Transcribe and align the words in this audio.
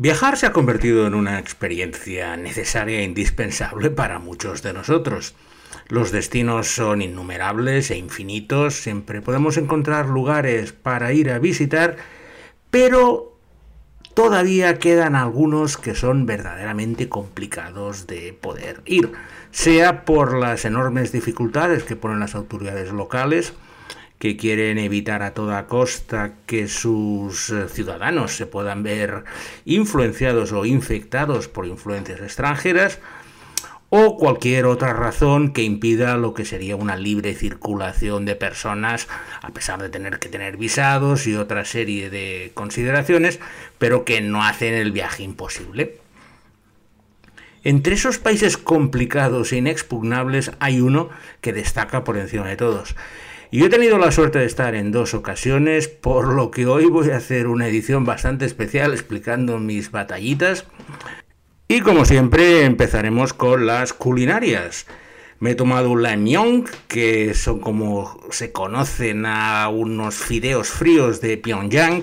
Viajar 0.00 0.38
se 0.38 0.46
ha 0.46 0.52
convertido 0.52 1.06
en 1.06 1.12
una 1.12 1.38
experiencia 1.38 2.34
necesaria 2.38 3.00
e 3.00 3.04
indispensable 3.04 3.90
para 3.90 4.18
muchos 4.18 4.62
de 4.62 4.72
nosotros. 4.72 5.34
Los 5.88 6.10
destinos 6.10 6.68
son 6.68 7.02
innumerables 7.02 7.90
e 7.90 7.98
infinitos, 7.98 8.76
siempre 8.76 9.20
podemos 9.20 9.58
encontrar 9.58 10.08
lugares 10.08 10.72
para 10.72 11.12
ir 11.12 11.28
a 11.28 11.38
visitar, 11.38 11.98
pero 12.70 13.36
todavía 14.14 14.78
quedan 14.78 15.16
algunos 15.16 15.76
que 15.76 15.94
son 15.94 16.24
verdaderamente 16.24 17.10
complicados 17.10 18.06
de 18.06 18.32
poder 18.32 18.80
ir, 18.86 19.12
sea 19.50 20.06
por 20.06 20.34
las 20.34 20.64
enormes 20.64 21.12
dificultades 21.12 21.82
que 21.82 21.96
ponen 21.96 22.20
las 22.20 22.34
autoridades 22.34 22.90
locales, 22.90 23.52
que 24.20 24.36
quieren 24.36 24.76
evitar 24.76 25.22
a 25.22 25.32
toda 25.32 25.66
costa 25.66 26.34
que 26.44 26.68
sus 26.68 27.48
eh, 27.48 27.68
ciudadanos 27.68 28.36
se 28.36 28.44
puedan 28.44 28.82
ver 28.82 29.24
influenciados 29.64 30.52
o 30.52 30.66
infectados 30.66 31.48
por 31.48 31.66
influencias 31.66 32.20
extranjeras, 32.20 33.00
o 33.88 34.18
cualquier 34.18 34.66
otra 34.66 34.92
razón 34.92 35.54
que 35.54 35.62
impida 35.62 36.18
lo 36.18 36.34
que 36.34 36.44
sería 36.44 36.76
una 36.76 36.96
libre 36.96 37.34
circulación 37.34 38.26
de 38.26 38.36
personas, 38.36 39.08
a 39.40 39.48
pesar 39.48 39.80
de 39.80 39.88
tener 39.88 40.18
que 40.18 40.28
tener 40.28 40.58
visados 40.58 41.26
y 41.26 41.34
otra 41.34 41.64
serie 41.64 42.10
de 42.10 42.52
consideraciones, 42.52 43.40
pero 43.78 44.04
que 44.04 44.20
no 44.20 44.44
hacen 44.44 44.74
el 44.74 44.92
viaje 44.92 45.22
imposible. 45.22 45.98
Entre 47.64 47.94
esos 47.94 48.18
países 48.18 48.58
complicados 48.58 49.52
e 49.52 49.56
inexpugnables 49.56 50.52
hay 50.60 50.82
uno 50.82 51.08
que 51.40 51.54
destaca 51.54 52.04
por 52.04 52.18
encima 52.18 52.46
de 52.46 52.56
todos, 52.56 52.94
y 53.50 53.58
yo 53.58 53.66
he 53.66 53.68
tenido 53.68 53.98
la 53.98 54.12
suerte 54.12 54.38
de 54.38 54.46
estar 54.46 54.74
en 54.76 54.92
dos 54.92 55.12
ocasiones, 55.12 55.88
por 55.88 56.28
lo 56.28 56.52
que 56.52 56.66
hoy 56.66 56.86
voy 56.86 57.10
a 57.10 57.16
hacer 57.16 57.48
una 57.48 57.66
edición 57.66 58.04
bastante 58.04 58.44
especial 58.44 58.92
explicando 58.92 59.58
mis 59.58 59.90
batallitas. 59.90 60.66
Y 61.66 61.80
como 61.80 62.04
siempre 62.04 62.64
empezaremos 62.64 63.32
con 63.32 63.66
las 63.66 63.92
culinarias. 63.92 64.86
Me 65.40 65.52
he 65.52 65.54
tomado 65.56 65.90
un 65.90 66.02
lanyong, 66.02 66.64
que 66.86 67.34
son 67.34 67.60
como 67.60 68.20
se 68.30 68.52
conocen 68.52 69.26
a 69.26 69.68
unos 69.68 70.16
fideos 70.16 70.68
fríos 70.68 71.20
de 71.20 71.36
Pyongyang, 71.36 72.02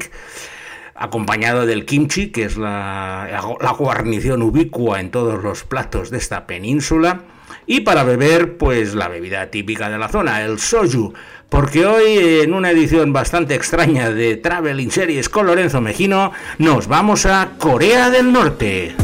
acompañado 0.95 1.65
del 1.65 1.85
kimchi, 1.85 2.31
que 2.31 2.43
es 2.43 2.57
la 2.57 3.75
guarnición 3.77 4.41
ubicua 4.41 4.99
en 4.99 5.11
todos 5.11 5.41
los 5.43 5.63
platos 5.63 6.09
de 6.09 6.17
esta 6.17 6.45
península. 6.45 7.23
Y 7.65 7.81
para 7.81 8.03
beber, 8.03 8.57
pues 8.57 8.95
la 8.95 9.09
bebida 9.09 9.51
típica 9.51 9.89
de 9.89 9.97
la 9.97 10.07
zona, 10.07 10.43
el 10.43 10.57
soju, 10.57 11.13
porque 11.49 11.85
hoy 11.85 12.17
en 12.41 12.53
una 12.53 12.71
edición 12.71 13.13
bastante 13.13 13.55
extraña 13.55 14.09
de 14.11 14.35
Traveling 14.35 14.91
Series 14.91 15.29
con 15.29 15.47
Lorenzo 15.47 15.81
Mejino 15.81 16.31
nos 16.57 16.87
vamos 16.87 17.25
a 17.25 17.51
Corea 17.57 18.09
del 18.09 18.31
Norte. 18.31 18.95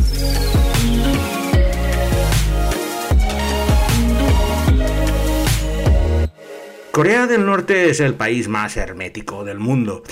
Corea 6.92 7.26
del 7.26 7.46
Norte 7.46 7.90
es 7.90 8.00
el 8.00 8.14
país 8.14 8.48
más 8.48 8.78
hermético 8.78 9.44
del 9.44 9.58
mundo. 9.58 10.04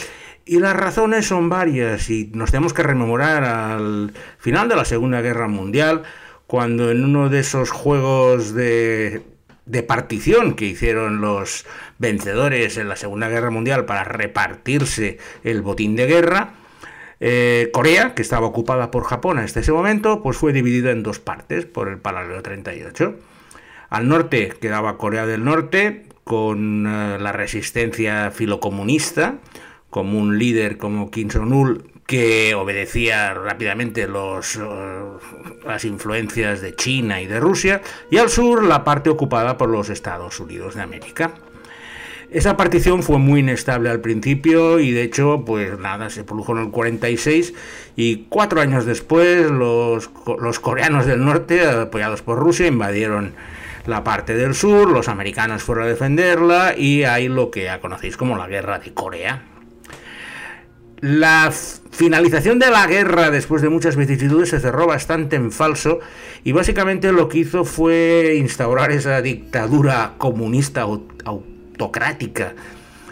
Y 0.46 0.60
las 0.60 0.76
razones 0.76 1.28
son 1.28 1.48
varias 1.48 2.10
y 2.10 2.32
nos 2.34 2.50
tenemos 2.50 2.74
que 2.74 2.82
rememorar 2.82 3.44
al 3.44 4.14
final 4.40 4.68
de 4.68 4.76
la 4.76 4.86
Segunda 4.86 5.22
Guerra 5.22 5.48
Mundial, 5.48 6.02
cuando 6.48 6.90
en 6.90 7.04
uno 7.04 7.30
de 7.30 7.40
esos 7.40 7.70
juegos 7.70 8.56
de 8.56 9.22
de 9.72 9.84
partición 9.84 10.54
que 10.54 10.66
hicieron 10.66 11.22
los 11.22 11.66
vencedores 11.98 12.78
en 12.78 12.90
la 12.90 12.98
Segunda 12.98 13.30
Guerra 13.30 13.50
Mundial 13.50 13.86
para 13.86 14.04
repartirse 14.04 15.18
el 15.44 15.62
botín 15.62 15.96
de 15.96 16.08
guerra, 16.08 16.56
eh, 17.22 17.70
Corea, 17.72 18.14
que 18.14 18.22
estaba 18.22 18.48
ocupada 18.48 18.92
por 18.92 19.06
Japón 19.06 19.40
en 19.40 19.46
ese 19.46 19.72
momento, 19.72 20.22
pues 20.22 20.38
fue 20.38 20.54
dividida 20.54 20.92
en 20.92 21.04
dos 21.04 21.20
partes 21.20 21.66
por 21.66 21.88
el 21.88 22.00
paralelo 22.00 22.42
38. 22.42 23.16
Al 23.90 24.08
norte 24.08 24.54
quedaba 24.60 24.98
Corea 24.98 25.26
del 25.26 25.46
Norte 25.46 26.06
con 26.24 26.86
eh, 26.88 27.18
la 27.20 27.32
resistencia 27.32 28.32
filocomunista, 28.32 29.36
como 29.90 30.20
un 30.20 30.38
líder 30.38 30.78
como 30.78 31.12
Kim 31.12 31.30
Jong-un 31.30 31.91
que 32.12 32.56
obedecía 32.56 33.34
rápidamente 33.34 34.06
los, 34.06 34.58
eh, 34.58 34.60
las 35.66 35.86
influencias 35.86 36.60
de 36.60 36.76
China 36.76 37.22
y 37.22 37.26
de 37.26 37.40
Rusia, 37.40 37.82
y 38.10 38.18
al 38.18 38.30
sur 38.30 38.66
la 38.66 38.84
parte 38.84 39.10
ocupada 39.10 39.58
por 39.58 39.70
los 39.70 39.90
Estados 39.90 40.38
Unidos 40.42 40.76
de 40.76 40.82
América. 40.82 41.36
Esa 42.30 42.58
partición 42.58 43.02
fue 43.02 43.18
muy 43.18 43.40
inestable 43.40 43.90
al 43.90 44.02
principio 44.02 44.82
y 44.82 44.92
de 44.92 45.04
hecho, 45.04 45.46
pues 45.46 45.80
nada, 45.80 46.10
se 46.10 46.26
produjo 46.26 46.52
en 46.52 46.66
el 46.66 46.72
46 46.72 47.54
y 47.96 48.26
cuatro 48.28 48.60
años 48.60 48.86
después 48.86 49.50
los, 49.50 50.10
los 50.38 50.60
coreanos 50.60 51.06
del 51.06 51.24
norte, 51.24 51.66
apoyados 51.66 52.22
por 52.24 52.38
Rusia, 52.38 52.68
invadieron 52.68 53.36
la 53.86 54.04
parte 54.04 54.36
del 54.36 54.54
sur, 54.54 54.92
los 54.92 55.08
americanos 55.08 55.64
fueron 55.64 55.86
a 55.86 55.88
defenderla 55.88 56.76
y 56.78 57.06
hay 57.06 57.30
lo 57.30 57.52
que 57.52 57.70
conocéis 57.82 58.18
como 58.18 58.36
la 58.36 58.48
guerra 58.48 58.80
de 58.80 58.94
Corea. 58.94 59.46
La 61.02 61.52
finalización 61.52 62.60
de 62.60 62.70
la 62.70 62.86
guerra 62.86 63.32
después 63.32 63.64
de 63.64 63.70
muchas 63.70 63.96
vicisitudes 63.96 64.50
se 64.50 64.60
cerró 64.60 64.86
bastante 64.86 65.36
en 65.36 65.52
falso 65.52 66.00
y 66.44 66.52
básicamente 66.52 67.12
lo 67.12 67.28
que 67.28 67.40
hizo 67.40 67.66
fue 67.66 68.36
instaurar 68.38 68.92
esa 68.92 69.20
dictadura 69.24 70.14
comunista 70.20 70.82
autocrática 71.26 72.54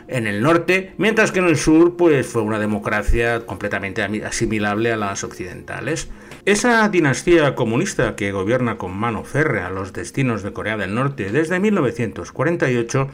en 0.07 0.27
el 0.27 0.43
norte, 0.43 0.93
mientras 0.97 1.31
que 1.31 1.39
en 1.39 1.45
el 1.45 1.57
sur 1.57 1.97
pues 1.97 2.27
fue 2.27 2.43
una 2.43 2.59
democracia 2.59 3.47
completamente 3.47 4.03
asimilable 4.23 4.91
a 4.91 4.97
las 4.97 5.23
occidentales. 5.23 6.09
Esa 6.45 6.87
dinastía 6.89 7.55
comunista 7.55 8.15
que 8.15 8.31
gobierna 8.31 8.77
con 8.77 8.95
mano 8.95 9.23
férrea 9.23 9.71
los 9.71 9.93
destinos 9.93 10.43
de 10.43 10.53
Corea 10.53 10.77
del 10.77 10.93
Norte 10.93 11.31
desde 11.31 11.59
1948 11.59 13.07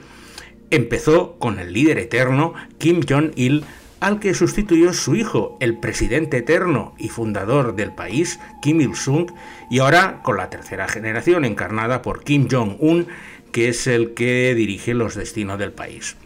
empezó 0.69 1.37
con 1.39 1.59
el 1.59 1.71
líder 1.71 1.97
eterno 1.97 2.53
Kim 2.77 3.01
Jong-il 3.07 3.63
al 3.99 4.19
que 4.19 4.33
sustituyó 4.33 4.93
su 4.93 5.15
hijo, 5.15 5.57
el 5.59 5.77
presidente 5.77 6.37
eterno 6.37 6.93
y 6.97 7.09
fundador 7.09 7.75
del 7.75 7.91
país, 7.91 8.39
Kim 8.61 8.81
Il-sung, 8.81 9.31
y 9.69 9.79
ahora 9.79 10.21
con 10.23 10.37
la 10.37 10.49
tercera 10.49 10.87
generación 10.87 11.45
encarnada 11.45 12.01
por 12.01 12.23
Kim 12.23 12.47
Jong-un, 12.49 13.07
que 13.51 13.69
es 13.69 13.87
el 13.87 14.13
que 14.13 14.53
dirige 14.53 14.93
los 14.93 15.15
destinos 15.15 15.57
del 15.59 15.71
país. 15.71 16.17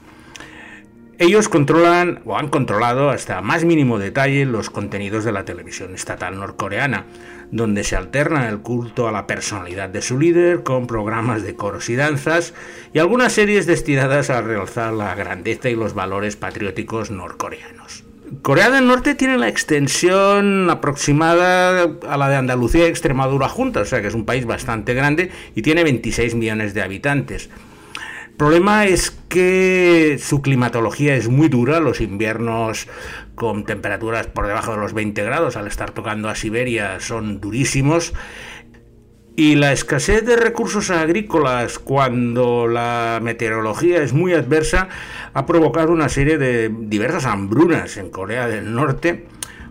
Ellos 1.22 1.50
controlan 1.50 2.22
o 2.24 2.38
han 2.38 2.48
controlado 2.48 3.10
hasta 3.10 3.42
más 3.42 3.66
mínimo 3.66 4.00
detalle 4.00 4.46
los 4.46 4.70
contenidos 4.70 5.26
de 5.26 5.34
la 5.34 5.44
televisión 5.44 5.94
estatal 5.94 6.40
norcoreana, 6.40 7.08
donde 7.52 7.84
se 7.84 7.98
alterna 7.98 8.48
el 8.48 8.60
culto 8.60 9.06
a 9.06 9.12
la 9.12 9.28
personalidad 9.28 9.90
de 9.90 10.02
su 10.02 10.18
líder 10.18 10.64
con 10.64 10.88
programas 10.88 11.44
de 11.44 11.56
coros 11.56 11.90
y 11.90 11.98
danzas 11.98 12.54
y 12.94 13.00
algunas 13.00 13.34
series 13.34 13.66
destinadas 13.66 14.30
a 14.30 14.42
realzar 14.42 14.94
la 14.94 15.14
grandeza 15.14 15.70
y 15.70 15.76
los 15.76 15.94
valores 15.94 16.38
patrióticos 16.38 17.12
norcoreanos. 17.12 18.06
Corea 18.42 18.70
del 18.70 18.88
Norte 18.88 19.14
tiene 19.14 19.38
la 19.38 19.50
extensión 19.50 20.70
aproximada 20.70 21.82
a 22.08 22.16
la 22.16 22.30
de 22.30 22.36
Andalucía 22.38 22.86
y 22.86 22.92
Extremadura 22.92 23.50
juntas, 23.50 23.82
o 23.82 23.90
sea 23.90 24.02
que 24.02 24.08
es 24.08 24.14
un 24.14 24.24
país 24.24 24.46
bastante 24.46 24.94
grande 24.94 25.32
y 25.54 25.64
tiene 25.64 25.84
26 25.84 26.36
millones 26.36 26.74
de 26.74 26.82
habitantes. 26.82 27.50
El 28.40 28.46
problema 28.46 28.86
es 28.86 29.12
que 29.28 30.18
su 30.18 30.42
climatología 30.42 31.14
es 31.14 31.28
muy 31.28 31.50
dura, 31.50 31.82
los 31.82 32.00
inviernos 32.00 32.88
con 33.36 33.66
temperaturas 33.66 34.28
por 34.28 34.48
debajo 34.48 34.72
de 34.72 34.78
los 34.78 34.94
20 34.94 35.22
grados 35.26 35.58
al 35.58 35.68
estar 35.68 35.92
tocando 35.92 36.30
a 36.30 36.36
Siberia 36.36 37.02
son 37.02 37.42
durísimos. 37.42 38.14
Y 39.36 39.56
la 39.56 39.74
escasez 39.74 40.26
de 40.26 40.38
recursos 40.38 40.90
agrícolas 40.90 41.80
cuando 41.80 42.66
la 42.66 43.20
meteorología 43.22 44.02
es 44.02 44.14
muy 44.14 44.32
adversa 44.32 44.88
ha 45.34 45.46
provocado 45.46 45.92
una 45.92 46.08
serie 46.08 46.38
de 46.38 46.70
diversas 46.74 47.26
hambrunas 47.26 47.98
en 47.98 48.10
Corea 48.10 48.48
del 48.48 48.74
Norte 48.74 49.28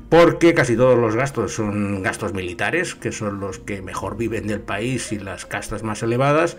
porque 0.08 0.54
casi 0.54 0.74
todos 0.74 0.98
los 0.98 1.14
gastos 1.14 1.52
son 1.52 2.02
gastos 2.02 2.32
militares, 2.32 2.94
que 2.94 3.12
son 3.12 3.40
los 3.40 3.58
que 3.58 3.82
mejor 3.82 4.16
viven 4.16 4.46
del 4.46 4.60
país 4.60 5.12
y 5.12 5.18
las 5.18 5.44
castas 5.44 5.82
más 5.82 6.02
elevadas, 6.02 6.56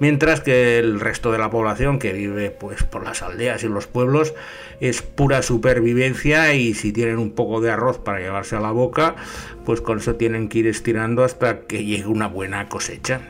mientras 0.00 0.40
que 0.40 0.78
el 0.78 1.00
resto 1.00 1.32
de 1.32 1.38
la 1.38 1.50
población 1.50 1.98
que 1.98 2.12
vive 2.12 2.50
pues 2.50 2.82
por 2.82 3.02
las 3.02 3.22
aldeas 3.22 3.64
y 3.64 3.68
los 3.68 3.86
pueblos 3.86 4.34
es 4.80 5.00
pura 5.00 5.42
supervivencia 5.42 6.52
y 6.54 6.74
si 6.74 6.92
tienen 6.92 7.18
un 7.18 7.30
poco 7.32 7.60
de 7.60 7.70
arroz 7.70 7.98
para 7.98 8.20
llevarse 8.20 8.56
a 8.56 8.60
la 8.60 8.72
boca, 8.72 9.16
pues 9.64 9.80
con 9.80 9.98
eso 9.98 10.16
tienen 10.16 10.48
que 10.48 10.58
ir 10.58 10.66
estirando 10.66 11.24
hasta 11.24 11.60
que 11.60 11.84
llegue 11.84 12.06
una 12.06 12.26
buena 12.26 12.68
cosecha. 12.68 13.20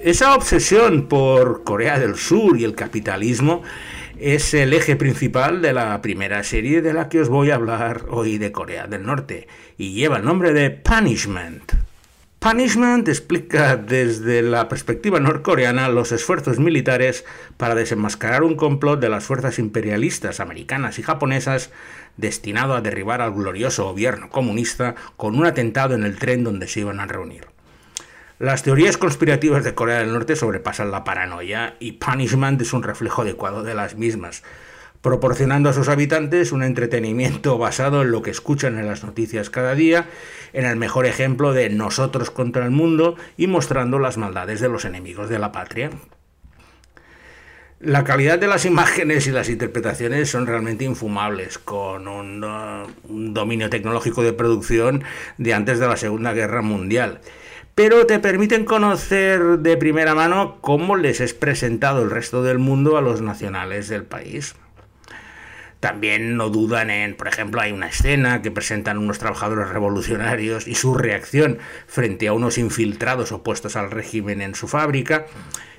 Esa 0.00 0.34
obsesión 0.34 1.08
por 1.08 1.62
Corea 1.62 1.98
del 1.98 2.16
Sur 2.16 2.58
y 2.58 2.64
el 2.64 2.74
capitalismo 2.74 3.62
es 4.20 4.52
el 4.52 4.74
eje 4.74 4.96
principal 4.96 5.62
de 5.62 5.72
la 5.72 6.02
primera 6.02 6.44
serie 6.44 6.82
de 6.82 6.92
la 6.92 7.08
que 7.08 7.20
os 7.20 7.30
voy 7.30 7.50
a 7.50 7.54
hablar 7.54 8.04
hoy 8.10 8.36
de 8.36 8.52
Corea 8.52 8.86
del 8.86 9.04
Norte 9.04 9.48
y 9.78 9.94
lleva 9.94 10.18
el 10.18 10.24
nombre 10.24 10.52
de 10.52 10.70
Punishment. 10.70 11.72
Punishment 12.38 13.08
explica 13.08 13.76
desde 13.76 14.42
la 14.42 14.68
perspectiva 14.68 15.20
norcoreana 15.20 15.88
los 15.88 16.12
esfuerzos 16.12 16.58
militares 16.58 17.24
para 17.56 17.74
desenmascarar 17.74 18.42
un 18.42 18.56
complot 18.56 19.00
de 19.00 19.08
las 19.08 19.24
fuerzas 19.24 19.58
imperialistas 19.58 20.40
americanas 20.40 20.98
y 20.98 21.02
japonesas 21.02 21.70
destinado 22.18 22.74
a 22.74 22.82
derribar 22.82 23.22
al 23.22 23.32
glorioso 23.32 23.84
gobierno 23.84 24.28
comunista 24.28 24.96
con 25.16 25.34
un 25.34 25.46
atentado 25.46 25.94
en 25.94 26.04
el 26.04 26.18
tren 26.18 26.44
donde 26.44 26.68
se 26.68 26.80
iban 26.80 27.00
a 27.00 27.06
reunir. 27.06 27.46
Las 28.40 28.62
teorías 28.62 28.96
conspirativas 28.96 29.64
de 29.64 29.74
Corea 29.74 29.98
del 29.98 30.14
Norte 30.14 30.34
sobrepasan 30.34 30.90
la 30.90 31.04
paranoia 31.04 31.76
y 31.78 31.92
Punishment 31.92 32.62
es 32.62 32.72
un 32.72 32.82
reflejo 32.82 33.20
adecuado 33.20 33.62
de 33.62 33.74
las 33.74 33.96
mismas 33.96 34.42
proporcionando 35.02 35.68
a 35.68 35.74
sus 35.74 35.90
habitantes 35.90 36.50
un 36.50 36.62
entretenimiento 36.62 37.58
basado 37.58 38.00
en 38.00 38.10
lo 38.10 38.22
que 38.22 38.30
escuchan 38.30 38.78
en 38.78 38.86
las 38.86 39.04
noticias 39.04 39.50
cada 39.50 39.74
día, 39.74 40.06
en 40.54 40.64
el 40.64 40.76
mejor 40.76 41.04
ejemplo 41.04 41.52
de 41.52 41.68
nosotros 41.68 42.30
contra 42.30 42.64
el 42.64 42.70
mundo 42.70 43.16
y 43.36 43.46
mostrando 43.46 43.98
las 43.98 44.16
maldades 44.16 44.60
de 44.60 44.70
los 44.70 44.86
enemigos 44.86 45.28
de 45.28 45.38
la 45.38 45.52
patria. 45.52 45.90
La 47.78 48.04
calidad 48.04 48.38
de 48.38 48.46
las 48.46 48.64
imágenes 48.64 49.26
y 49.26 49.32
las 49.32 49.50
interpretaciones 49.50 50.30
son 50.30 50.46
realmente 50.46 50.84
infumables, 50.84 51.58
con 51.58 52.08
un, 52.08 52.42
uh, 52.42 52.86
dominio 53.04 53.68
tecnológico 53.68 54.22
de 54.22 54.32
producción 54.32 55.04
de 55.36 55.52
antes 55.52 55.78
de 55.78 55.88
la 55.88 55.98
Segunda 55.98 56.32
Guerra 56.32 56.62
Mundial 56.62 57.20
pero 57.74 58.06
te 58.06 58.18
permiten 58.18 58.64
conocer 58.64 59.58
de 59.58 59.76
primera 59.76 60.14
mano 60.14 60.58
cómo 60.60 60.96
les 60.96 61.20
es 61.20 61.34
presentado 61.34 62.02
el 62.02 62.10
resto 62.10 62.42
del 62.42 62.58
mundo 62.58 62.96
a 62.96 63.00
los 63.00 63.22
nacionales 63.22 63.88
del 63.88 64.04
país. 64.04 64.54
También 65.80 66.36
no 66.36 66.50
dudan 66.50 66.90
en, 66.90 67.16
por 67.16 67.26
ejemplo, 67.26 67.62
hay 67.62 67.72
una 67.72 67.88
escena 67.88 68.42
que 68.42 68.50
presentan 68.50 68.98
unos 68.98 69.18
trabajadores 69.18 69.70
revolucionarios 69.70 70.68
y 70.68 70.74
su 70.74 70.94
reacción 70.94 71.58
frente 71.86 72.28
a 72.28 72.34
unos 72.34 72.58
infiltrados 72.58 73.32
opuestos 73.32 73.76
al 73.76 73.90
régimen 73.90 74.42
en 74.42 74.54
su 74.54 74.68
fábrica. 74.68 75.24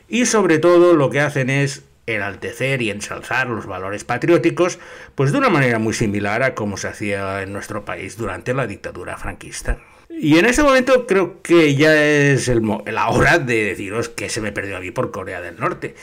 Y 0.07 0.25
sobre 0.25 0.57
todo 0.57 0.95
lo 0.95 1.11
que 1.11 1.19
hacen 1.19 1.51
es 1.51 1.83
enaltecer 2.07 2.81
y 2.81 2.89
ensalzar 2.89 3.47
los 3.47 3.67
valores 3.67 4.03
patrióticos, 4.03 4.79
pues 5.13 5.31
de 5.31 5.38
una 5.38 5.49
manera 5.49 5.77
muy 5.77 5.93
similar 5.93 6.41
a 6.41 6.55
como 6.55 6.77
se 6.77 6.88
hacía 6.88 7.43
en 7.43 7.53
nuestro 7.53 7.85
país 7.85 8.17
durante 8.17 8.55
la 8.55 8.65
dictadura 8.65 9.17
franquista. 9.17 9.77
Y 10.23 10.38
en 10.38 10.45
ese 10.45 10.62
momento 10.62 11.07
creo 11.07 11.41
que 11.41 11.73
ya 11.73 11.95
es 12.00 12.47
la 12.47 13.09
hora 13.09 13.39
de 13.39 13.63
deciros 13.63 14.07
que 14.07 14.29
se 14.29 14.39
me 14.39 14.51
perdió 14.51 14.77
a 14.77 14.79
mí 14.79 14.91
por 14.91 15.09
Corea 15.09 15.41
del 15.41 15.59
Norte. 15.59 15.95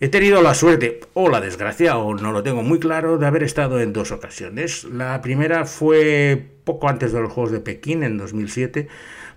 He 0.00 0.08
tenido 0.08 0.42
la 0.42 0.54
suerte 0.54 0.98
o 1.14 1.28
la 1.28 1.40
desgracia, 1.40 1.96
o 1.96 2.16
no 2.16 2.32
lo 2.32 2.42
tengo 2.42 2.64
muy 2.64 2.80
claro, 2.80 3.16
de 3.16 3.28
haber 3.28 3.44
estado 3.44 3.78
en 3.80 3.92
dos 3.92 4.10
ocasiones. 4.10 4.82
La 4.82 5.22
primera 5.22 5.66
fue 5.66 6.44
poco 6.64 6.88
antes 6.88 7.12
de 7.12 7.20
los 7.20 7.32
Juegos 7.32 7.52
de 7.52 7.60
Pekín, 7.60 8.02
en 8.02 8.18
2007, 8.18 8.88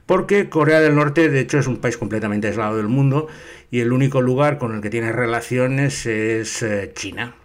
porque 0.08 0.50
Corea 0.50 0.80
del 0.80 0.96
Norte, 0.96 1.30
de 1.30 1.40
hecho, 1.40 1.60
es 1.60 1.68
un 1.68 1.78
país 1.78 1.96
completamente 1.96 2.48
aislado 2.48 2.78
del 2.78 2.88
mundo 2.88 3.28
y 3.70 3.82
el 3.82 3.94
único 3.94 4.22
lugar 4.22 4.58
con 4.58 4.74
el 4.74 4.82
que 4.82 4.90
tiene 4.90 5.12
relaciones 5.12 6.08
es 6.08 6.64
eh, 6.64 6.92
China. 6.96 7.36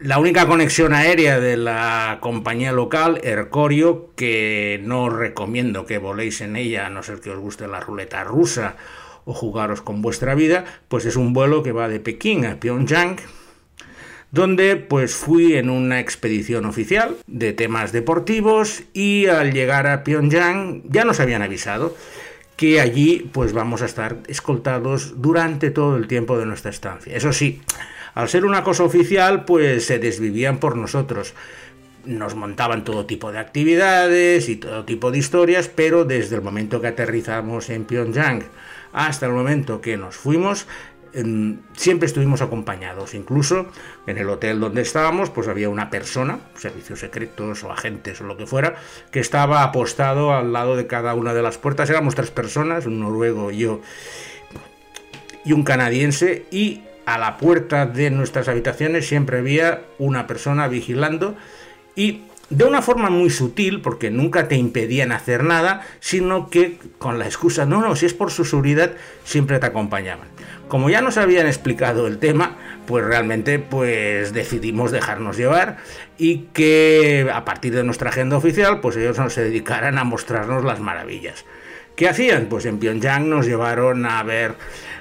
La 0.00 0.20
única 0.20 0.46
conexión 0.46 0.94
aérea 0.94 1.40
de 1.40 1.56
la 1.56 2.18
compañía 2.20 2.70
local, 2.70 3.20
Ercorio, 3.24 4.10
que 4.14 4.80
no 4.84 5.10
recomiendo 5.10 5.86
que 5.86 5.98
voléis 5.98 6.40
en 6.40 6.54
ella, 6.54 6.86
a 6.86 6.90
no 6.90 7.02
ser 7.02 7.18
que 7.18 7.30
os 7.30 7.40
guste 7.40 7.66
la 7.66 7.80
ruleta 7.80 8.22
rusa 8.22 8.76
o 9.24 9.34
jugaros 9.34 9.82
con 9.82 10.00
vuestra 10.00 10.36
vida, 10.36 10.64
pues 10.86 11.04
es 11.04 11.16
un 11.16 11.32
vuelo 11.32 11.64
que 11.64 11.72
va 11.72 11.88
de 11.88 11.98
Pekín 11.98 12.46
a 12.46 12.60
Pyongyang, 12.60 13.16
donde 14.30 14.76
pues 14.76 15.16
fui 15.16 15.56
en 15.56 15.68
una 15.68 15.98
expedición 15.98 16.64
oficial 16.64 17.16
de 17.26 17.52
temas 17.52 17.90
deportivos 17.90 18.84
y 18.92 19.26
al 19.26 19.52
llegar 19.52 19.88
a 19.88 20.04
Pyongyang 20.04 20.84
ya 20.88 21.02
nos 21.02 21.18
habían 21.18 21.42
avisado 21.42 21.96
que 22.56 22.80
allí 22.80 23.28
pues 23.32 23.52
vamos 23.52 23.82
a 23.82 23.86
estar 23.86 24.18
escoltados 24.28 25.20
durante 25.20 25.72
todo 25.72 25.96
el 25.96 26.06
tiempo 26.06 26.38
de 26.38 26.46
nuestra 26.46 26.70
estancia. 26.70 27.16
Eso 27.16 27.32
sí, 27.32 27.62
al 28.14 28.28
ser 28.28 28.44
una 28.44 28.62
cosa 28.62 28.84
oficial 28.84 29.44
pues 29.44 29.86
se 29.86 29.98
desvivían 29.98 30.58
por 30.58 30.76
nosotros. 30.76 31.34
Nos 32.04 32.34
montaban 32.34 32.84
todo 32.84 33.06
tipo 33.06 33.32
de 33.32 33.38
actividades 33.38 34.48
y 34.48 34.56
todo 34.56 34.84
tipo 34.84 35.10
de 35.10 35.18
historias, 35.18 35.68
pero 35.68 36.04
desde 36.04 36.36
el 36.36 36.42
momento 36.42 36.80
que 36.80 36.88
aterrizamos 36.88 37.68
en 37.70 37.84
Pyongyang 37.84 38.44
hasta 38.92 39.26
el 39.26 39.32
momento 39.32 39.80
que 39.80 39.96
nos 39.96 40.16
fuimos, 40.16 40.66
siempre 41.74 42.06
estuvimos 42.06 42.40
acompañados. 42.40 43.14
Incluso 43.14 43.66
en 44.06 44.18
el 44.18 44.28
hotel 44.28 44.60
donde 44.60 44.82
estábamos, 44.82 45.30
pues 45.30 45.48
había 45.48 45.68
una 45.68 45.90
persona, 45.90 46.38
servicios 46.54 47.00
secretos 47.00 47.64
o 47.64 47.72
agentes 47.72 48.20
o 48.20 48.24
lo 48.24 48.36
que 48.36 48.46
fuera, 48.46 48.76
que 49.10 49.20
estaba 49.20 49.62
apostado 49.62 50.32
al 50.32 50.52
lado 50.52 50.76
de 50.76 50.86
cada 50.86 51.14
una 51.14 51.34
de 51.34 51.42
las 51.42 51.58
puertas. 51.58 51.90
Éramos 51.90 52.14
tres 52.14 52.30
personas, 52.30 52.86
un 52.86 53.00
noruego, 53.00 53.50
yo 53.50 53.80
y 55.44 55.52
un 55.52 55.62
canadiense, 55.64 56.46
y 56.50 56.82
a 57.08 57.16
la 57.16 57.38
puerta 57.38 57.86
de 57.86 58.10
nuestras 58.10 58.48
habitaciones 58.48 59.08
siempre 59.08 59.38
había 59.38 59.82
una 59.98 60.26
persona 60.26 60.68
vigilando 60.68 61.36
y 61.96 62.22
de 62.50 62.64
una 62.64 62.82
forma 62.82 63.08
muy 63.08 63.30
sutil, 63.30 63.80
porque 63.80 64.10
nunca 64.10 64.48
te 64.48 64.56
impedían 64.56 65.12
hacer 65.12 65.42
nada, 65.42 65.86
sino 66.00 66.50
que 66.50 66.78
con 66.98 67.18
la 67.18 67.24
excusa, 67.24 67.64
no, 67.64 67.80
no, 67.80 67.96
si 67.96 68.06
es 68.06 68.14
por 68.14 68.30
su 68.30 68.44
seguridad, 68.44 68.92
siempre 69.24 69.58
te 69.58 69.66
acompañaban. 69.66 70.28
Como 70.68 70.90
ya 70.90 71.00
nos 71.00 71.16
habían 71.16 71.46
explicado 71.46 72.06
el 72.06 72.18
tema, 72.18 72.56
pues 72.86 73.04
realmente 73.04 73.58
pues 73.58 74.34
decidimos 74.34 74.92
dejarnos 74.92 75.38
llevar 75.38 75.78
y 76.18 76.48
que 76.52 77.30
a 77.32 77.44
partir 77.46 77.74
de 77.74 77.84
nuestra 77.84 78.10
agenda 78.10 78.36
oficial, 78.36 78.80
pues 78.80 78.96
ellos 78.96 79.18
nos 79.18 79.34
dedicaran 79.34 79.96
a 79.96 80.04
mostrarnos 80.04 80.62
las 80.62 80.80
maravillas. 80.80 81.46
¿Qué 81.96 82.08
hacían? 82.08 82.46
Pues 82.46 82.64
en 82.64 82.78
Pyongyang 82.78 83.28
nos 83.28 83.46
llevaron 83.46 84.06
a 84.06 84.22
ver 84.22 84.54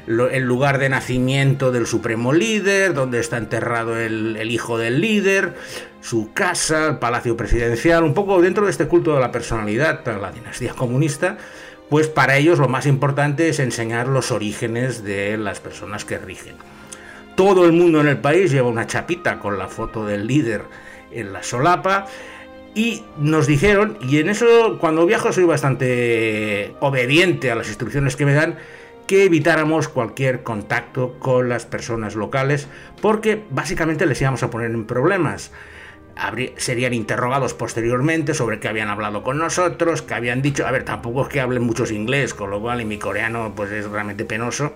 el 0.07 0.43
lugar 0.43 0.77
de 0.77 0.89
nacimiento 0.89 1.71
del 1.71 1.85
supremo 1.85 2.31
líder, 2.31 2.93
donde 2.93 3.19
está 3.19 3.37
enterrado 3.37 3.99
el, 3.99 4.49
hijo 4.49 4.77
del 4.77 5.01
líder, 5.01 5.55
su 6.01 6.31
casa, 6.33 6.87
el 6.87 6.97
palacio 6.97 7.35
presidencial, 7.35 8.03
un 8.03 8.13
poco 8.13 8.41
dentro 8.41 8.65
de 8.65 8.71
este 8.71 8.87
culto 8.87 9.13
de 9.13 9.19
la 9.19 9.31
personalidad, 9.31 10.05
la 10.05 10.31
dinastía 10.31 10.73
comunista, 10.73 11.37
pues 11.89 12.07
para 12.07 12.37
ellos 12.37 12.59
lo 12.59 12.69
más 12.69 12.85
importante 12.85 13.49
es 13.49 13.59
enseñar 13.59 14.07
los 14.07 14.31
orígenes 14.31 15.03
de 15.03 15.37
las 15.37 15.59
personas 15.59 16.05
que 16.05 16.17
rigen. 16.17 16.55
Todo 17.35 17.65
el 17.65 17.73
mundo 17.73 18.01
en 18.01 18.07
el 18.07 18.17
país 18.17 18.51
lleva 18.51 18.69
una 18.69 18.87
chapita 18.87 19.39
con 19.39 19.57
la 19.57 19.67
foto 19.67 20.05
del 20.05 20.25
líder 20.25 20.63
en 21.11 21.33
la 21.33 21.43
solapa 21.43 22.07
y 22.73 23.03
nos 23.17 23.47
dijeron, 23.47 23.97
y 24.01 24.19
en 24.19 24.29
eso 24.29 24.77
cuando 24.79 25.05
viajo 25.05 25.33
soy 25.33 25.43
bastante 25.43 26.75
obediente 26.79 27.51
a 27.51 27.55
las 27.55 27.67
instrucciones 27.67 28.15
que 28.15 28.25
me 28.25 28.33
dan, 28.33 28.57
que 29.07 29.23
evitáramos 29.23 29.87
cualquier 29.87 30.43
contacto 30.43 31.17
con 31.17 31.49
las 31.49 31.65
personas 31.65 32.15
locales 32.15 32.67
porque 33.01 33.41
básicamente 33.49 34.05
les 34.05 34.21
íbamos 34.21 34.43
a 34.43 34.49
poner 34.49 34.71
en 34.71 34.85
problemas. 34.85 35.51
serían 36.57 36.93
interrogados 36.93 37.53
posteriormente 37.53 38.33
sobre 38.33 38.59
qué 38.59 38.67
habían 38.67 38.89
hablado 38.89 39.23
con 39.23 39.37
nosotros, 39.37 40.01
qué 40.01 40.13
habían 40.13 40.41
dicho. 40.41 40.67
A 40.67 40.71
ver, 40.71 40.83
tampoco 40.83 41.23
es 41.23 41.29
que 41.29 41.39
hablen 41.39 41.63
muchos 41.63 41.91
inglés, 41.91 42.33
con 42.33 42.49
lo 42.51 42.59
cual 42.59 42.81
y 42.81 42.85
mi 42.85 42.97
coreano 42.97 43.53
pues 43.55 43.71
es 43.71 43.87
realmente 43.89 44.25
penoso. 44.25 44.73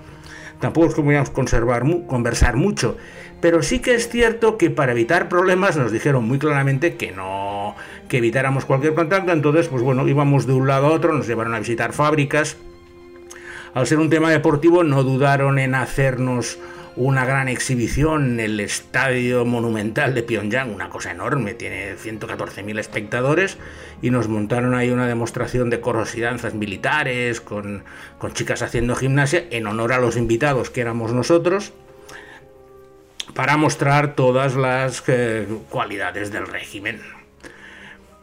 Tampoco 0.61 0.87
es 0.87 0.95
que 0.95 1.01
podíamos 1.01 1.31
conservar, 1.31 1.83
conversar 2.07 2.55
mucho. 2.55 2.95
Pero 3.41 3.63
sí 3.63 3.79
que 3.79 3.95
es 3.95 4.07
cierto 4.07 4.57
que 4.57 4.69
para 4.69 4.91
evitar 4.91 5.27
problemas 5.27 5.75
nos 5.75 5.91
dijeron 5.91 6.25
muy 6.25 6.37
claramente 6.37 6.95
que 6.95 7.11
no, 7.11 7.75
que 8.07 8.17
evitáramos 8.17 8.65
cualquier 8.65 8.93
contacto. 8.93 9.31
Entonces, 9.31 9.67
pues 9.67 9.81
bueno, 9.81 10.07
íbamos 10.07 10.45
de 10.45 10.53
un 10.53 10.67
lado 10.67 10.87
a 10.87 10.91
otro, 10.91 11.11
nos 11.11 11.27
llevaron 11.27 11.55
a 11.55 11.59
visitar 11.59 11.91
fábricas 11.91 12.55
al 13.73 13.87
ser 13.87 13.99
un 13.99 14.09
tema 14.09 14.29
deportivo, 14.29 14.83
no 14.83 15.03
dudaron 15.03 15.59
en 15.59 15.75
hacernos 15.75 16.59
una 16.95 17.25
gran 17.25 17.47
exhibición 17.47 18.33
en 18.33 18.39
el 18.41 18.59
Estadio 18.59 19.45
Monumental 19.45 20.13
de 20.13 20.23
Pyongyang, 20.23 20.73
una 20.73 20.89
cosa 20.89 21.11
enorme, 21.11 21.53
tiene 21.53 21.95
114.000 21.95 22.79
espectadores, 22.79 23.57
y 24.01 24.09
nos 24.09 24.27
montaron 24.27 24.75
ahí 24.75 24.89
una 24.89 25.07
demostración 25.07 25.69
de 25.69 25.79
coros 25.79 26.15
y 26.15 26.21
danzas 26.21 26.53
militares, 26.53 27.39
con, 27.39 27.83
con 28.17 28.33
chicas 28.33 28.61
haciendo 28.61 28.95
gimnasia, 28.95 29.45
en 29.51 29.67
honor 29.67 29.93
a 29.93 29.99
los 29.99 30.17
invitados 30.17 30.69
que 30.69 30.81
éramos 30.81 31.13
nosotros, 31.13 31.71
para 33.33 33.55
mostrar 33.55 34.15
todas 34.15 34.55
las 34.55 35.01
eh, 35.07 35.47
cualidades 35.69 36.31
del 36.31 36.45
régimen 36.45 36.99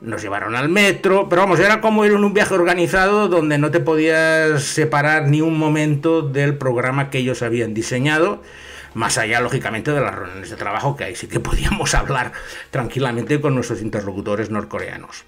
nos 0.00 0.22
llevaron 0.22 0.54
al 0.54 0.68
metro, 0.68 1.28
pero 1.28 1.42
vamos, 1.42 1.58
era 1.58 1.80
como 1.80 2.04
ir 2.04 2.12
en 2.12 2.24
un 2.24 2.32
viaje 2.32 2.54
organizado 2.54 3.28
donde 3.28 3.58
no 3.58 3.70
te 3.70 3.80
podías 3.80 4.62
separar 4.62 5.28
ni 5.28 5.40
un 5.40 5.58
momento 5.58 6.22
del 6.22 6.56
programa 6.56 7.10
que 7.10 7.18
ellos 7.18 7.42
habían 7.42 7.74
diseñado, 7.74 8.42
más 8.94 9.18
allá, 9.18 9.40
lógicamente, 9.40 9.92
de 9.92 10.00
las 10.00 10.14
reuniones 10.14 10.50
de 10.50 10.56
trabajo 10.56 10.96
que 10.96 11.04
ahí 11.04 11.16
sí 11.16 11.26
que 11.26 11.40
podíamos 11.40 11.94
hablar 11.94 12.32
tranquilamente 12.70 13.40
con 13.40 13.54
nuestros 13.54 13.82
interlocutores 13.82 14.50
norcoreanos. 14.50 15.24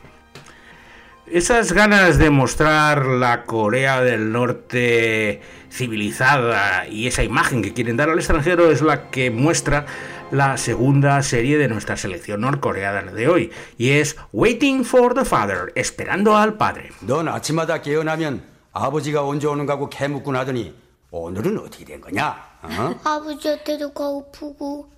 Esas 1.27 1.73
ganas 1.73 2.19
de 2.19 2.29
mostrar 2.31 3.07
la 3.07 3.45
Corea 3.45 4.01
del 4.01 4.33
Norte 4.33 5.41
civilizada 5.71 6.89
y 6.89 7.07
esa 7.07 7.23
imagen 7.23 7.63
que 7.63 7.73
quieren 7.73 7.97
dar 7.97 8.11
al 8.11 8.19
extranjero 8.19 8.69
es 8.73 8.83
la 8.83 9.11
que 9.11 9.31
muestra 9.31 9.87
la 10.32 10.58
segunda 10.58 11.22
serie 11.22 11.58
de 11.58 11.68
nuestra 11.68 11.96
selección 11.98 12.42
norcoreana 12.42 13.12
de 13.12 13.28
hoy, 13.28 13.52
y 13.78 13.90
es 13.92 14.16
Waiting 14.34 14.84
for 14.86 15.14
the 15.14 15.26
Father, 15.26 15.72
esperando 15.76 16.36
al 16.36 16.56
padre. 16.58 16.90
넌 17.02 17.28
아침마다 17.28 17.82
깨어나면 17.82 18.44
아버지가 18.74 19.26
언제 19.26 19.48
오는가고 19.48 19.90
캐묻곤 19.90 20.36
하더니 20.36 20.74
오늘은 21.12 21.60
어떻게 21.60 21.86
된 21.86 22.02
거냐? 22.02 22.36
어? 22.64 23.00
아버지한테도 23.04 23.94
가고프고 23.94 24.92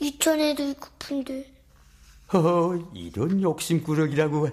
유치원에도 0.00 0.62
있고픈데 0.70 1.54
허허, 2.32 2.90
이런 2.92 3.40
욕심꾸러기라고. 3.40 4.50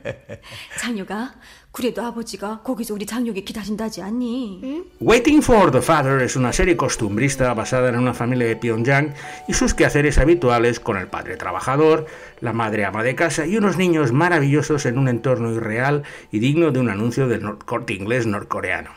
장효가 0.79 1.33
그래도 1.73 2.01
아버지가 2.03 2.61
거기서 2.63 2.95
우리 2.95 3.05
장효기 3.05 3.45
기다린다지 3.45 4.01
않니? 4.01 4.83
Waiting 5.01 5.43
for 5.43 5.69
the 5.71 5.81
Father 5.83 6.19
es 6.23 6.35
una 6.35 6.51
serie 6.51 6.75
costumbrista 6.75 7.53
basada 7.53 7.89
en 7.89 7.95
una 7.99 8.13
familia 8.15 8.47
de 8.47 8.55
Pyongyang 8.55 9.13
y 9.47 9.53
sus 9.53 9.75
quehaceres 9.75 10.17
habituales 10.17 10.79
con 10.79 10.97
el 10.97 11.07
padre 11.07 11.37
trabajador, 11.37 12.07
la 12.41 12.53
madre 12.53 12.85
ama 12.85 13.03
de 13.03 13.13
casa 13.15 13.45
y 13.45 13.55
unos 13.57 13.77
niños 13.77 14.11
maravillosos 14.11 14.85
en 14.87 14.97
un 14.97 15.07
entorno 15.07 15.51
irreal 15.53 16.03
y 16.31 16.39
digno 16.39 16.71
de 16.71 16.79
un 16.79 16.89
anuncio 16.89 17.27
del 17.27 17.43
nor- 17.43 17.63
corte 17.63 17.93
inglés 17.93 18.25
norcoreano. 18.25 18.89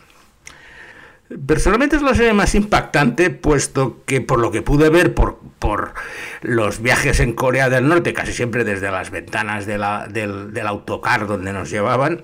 Personalmente 1.47 1.97
es 1.97 2.03
la 2.03 2.15
serie 2.15 2.35
más 2.35 2.55
impactante, 2.55 3.31
puesto 3.31 4.03
que 4.05 4.21
por 4.21 4.39
lo 4.39 4.51
que 4.51 4.61
pude 4.61 4.91
ver 4.91 5.15
por, 5.15 5.39
por 5.59 5.95
los 6.43 6.83
viajes 6.83 7.21
en 7.21 7.33
Corea 7.33 7.71
del 7.71 7.89
Norte, 7.89 8.13
casi 8.13 8.33
siempre 8.35 8.65
desde 8.65 8.91
las 8.91 9.11
ventanas 9.11 9.65
de 9.65 9.79
la- 9.79 10.09
del, 10.09 10.53
del 10.53 10.67
autocar 10.67 11.27
donde 11.27 11.53
nos 11.55 11.71
llevaban, 11.71 12.23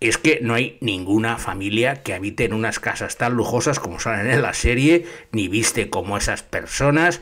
es 0.00 0.16
que 0.16 0.38
no 0.42 0.54
hay 0.54 0.78
ninguna 0.80 1.38
familia 1.38 2.02
que 2.02 2.14
habite 2.14 2.44
en 2.44 2.52
unas 2.52 2.78
casas 2.78 3.16
tan 3.16 3.34
lujosas 3.34 3.80
como 3.80 3.98
salen 3.98 4.30
en 4.30 4.42
la 4.42 4.54
serie, 4.54 5.06
ni 5.32 5.48
viste 5.48 5.90
como 5.90 6.16
esas 6.16 6.42
personas, 6.42 7.20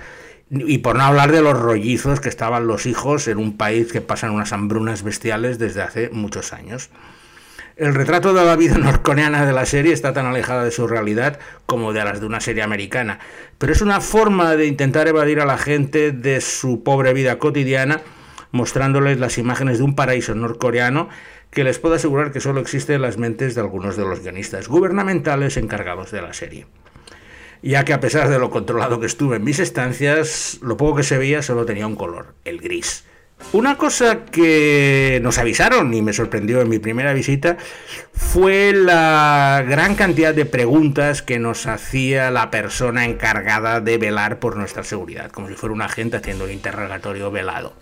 y 0.50 0.78
por 0.78 0.96
no 0.96 1.04
hablar 1.04 1.32
de 1.32 1.42
los 1.42 1.58
rollizos 1.58 2.20
que 2.20 2.28
estaban 2.28 2.66
los 2.66 2.86
hijos 2.86 3.28
en 3.28 3.38
un 3.38 3.56
país 3.56 3.92
que 3.92 4.00
pasan 4.00 4.30
unas 4.30 4.52
hambrunas 4.52 5.02
bestiales 5.02 5.58
desde 5.58 5.82
hace 5.82 6.10
muchos 6.10 6.52
años. 6.52 6.90
El 7.76 7.94
retrato 7.94 8.32
de 8.32 8.44
la 8.44 8.56
vida 8.56 8.78
norcoreana 8.78 9.46
de 9.46 9.52
la 9.52 9.66
serie 9.66 9.92
está 9.92 10.12
tan 10.12 10.26
alejada 10.26 10.64
de 10.64 10.70
su 10.70 10.86
realidad 10.86 11.38
como 11.64 11.92
de 11.92 12.04
las 12.04 12.20
de 12.20 12.26
una 12.26 12.40
serie 12.40 12.62
americana, 12.62 13.18
pero 13.58 13.72
es 13.72 13.80
una 13.80 14.00
forma 14.00 14.54
de 14.54 14.66
intentar 14.66 15.08
evadir 15.08 15.40
a 15.40 15.46
la 15.46 15.58
gente 15.58 16.12
de 16.12 16.40
su 16.40 16.82
pobre 16.82 17.12
vida 17.12 17.38
cotidiana, 17.38 18.02
mostrándoles 18.52 19.18
las 19.18 19.38
imágenes 19.38 19.78
de 19.78 19.84
un 19.84 19.94
paraíso 19.94 20.34
norcoreano 20.34 21.08
que 21.56 21.64
les 21.64 21.78
puedo 21.78 21.94
asegurar 21.94 22.32
que 22.32 22.40
solo 22.40 22.60
existe 22.60 22.92
en 22.92 23.00
las 23.00 23.16
mentes 23.16 23.54
de 23.54 23.62
algunos 23.62 23.96
de 23.96 24.04
los 24.04 24.20
guionistas 24.20 24.68
gubernamentales 24.68 25.56
encargados 25.56 26.10
de 26.10 26.20
la 26.20 26.34
serie. 26.34 26.66
Ya 27.62 27.82
que 27.86 27.94
a 27.94 28.00
pesar 28.00 28.28
de 28.28 28.38
lo 28.38 28.50
controlado 28.50 29.00
que 29.00 29.06
estuve 29.06 29.36
en 29.36 29.44
mis 29.44 29.58
estancias, 29.58 30.58
lo 30.60 30.76
poco 30.76 30.96
que 30.96 31.02
se 31.02 31.16
veía 31.16 31.40
solo 31.40 31.64
tenía 31.64 31.86
un 31.86 31.96
color, 31.96 32.34
el 32.44 32.60
gris. 32.60 33.04
Una 33.54 33.78
cosa 33.78 34.26
que 34.26 35.18
nos 35.22 35.38
avisaron 35.38 35.94
y 35.94 36.02
me 36.02 36.12
sorprendió 36.12 36.60
en 36.60 36.68
mi 36.68 36.78
primera 36.78 37.14
visita 37.14 37.56
fue 38.12 38.74
la 38.74 39.64
gran 39.66 39.94
cantidad 39.94 40.34
de 40.34 40.44
preguntas 40.44 41.22
que 41.22 41.38
nos 41.38 41.66
hacía 41.66 42.30
la 42.30 42.50
persona 42.50 43.06
encargada 43.06 43.80
de 43.80 43.96
velar 43.96 44.40
por 44.40 44.56
nuestra 44.56 44.84
seguridad, 44.84 45.30
como 45.30 45.48
si 45.48 45.54
fuera 45.54 45.74
un 45.74 45.80
agente 45.80 46.18
haciendo 46.18 46.44
un 46.44 46.50
interrogatorio 46.50 47.30
velado. 47.30 47.72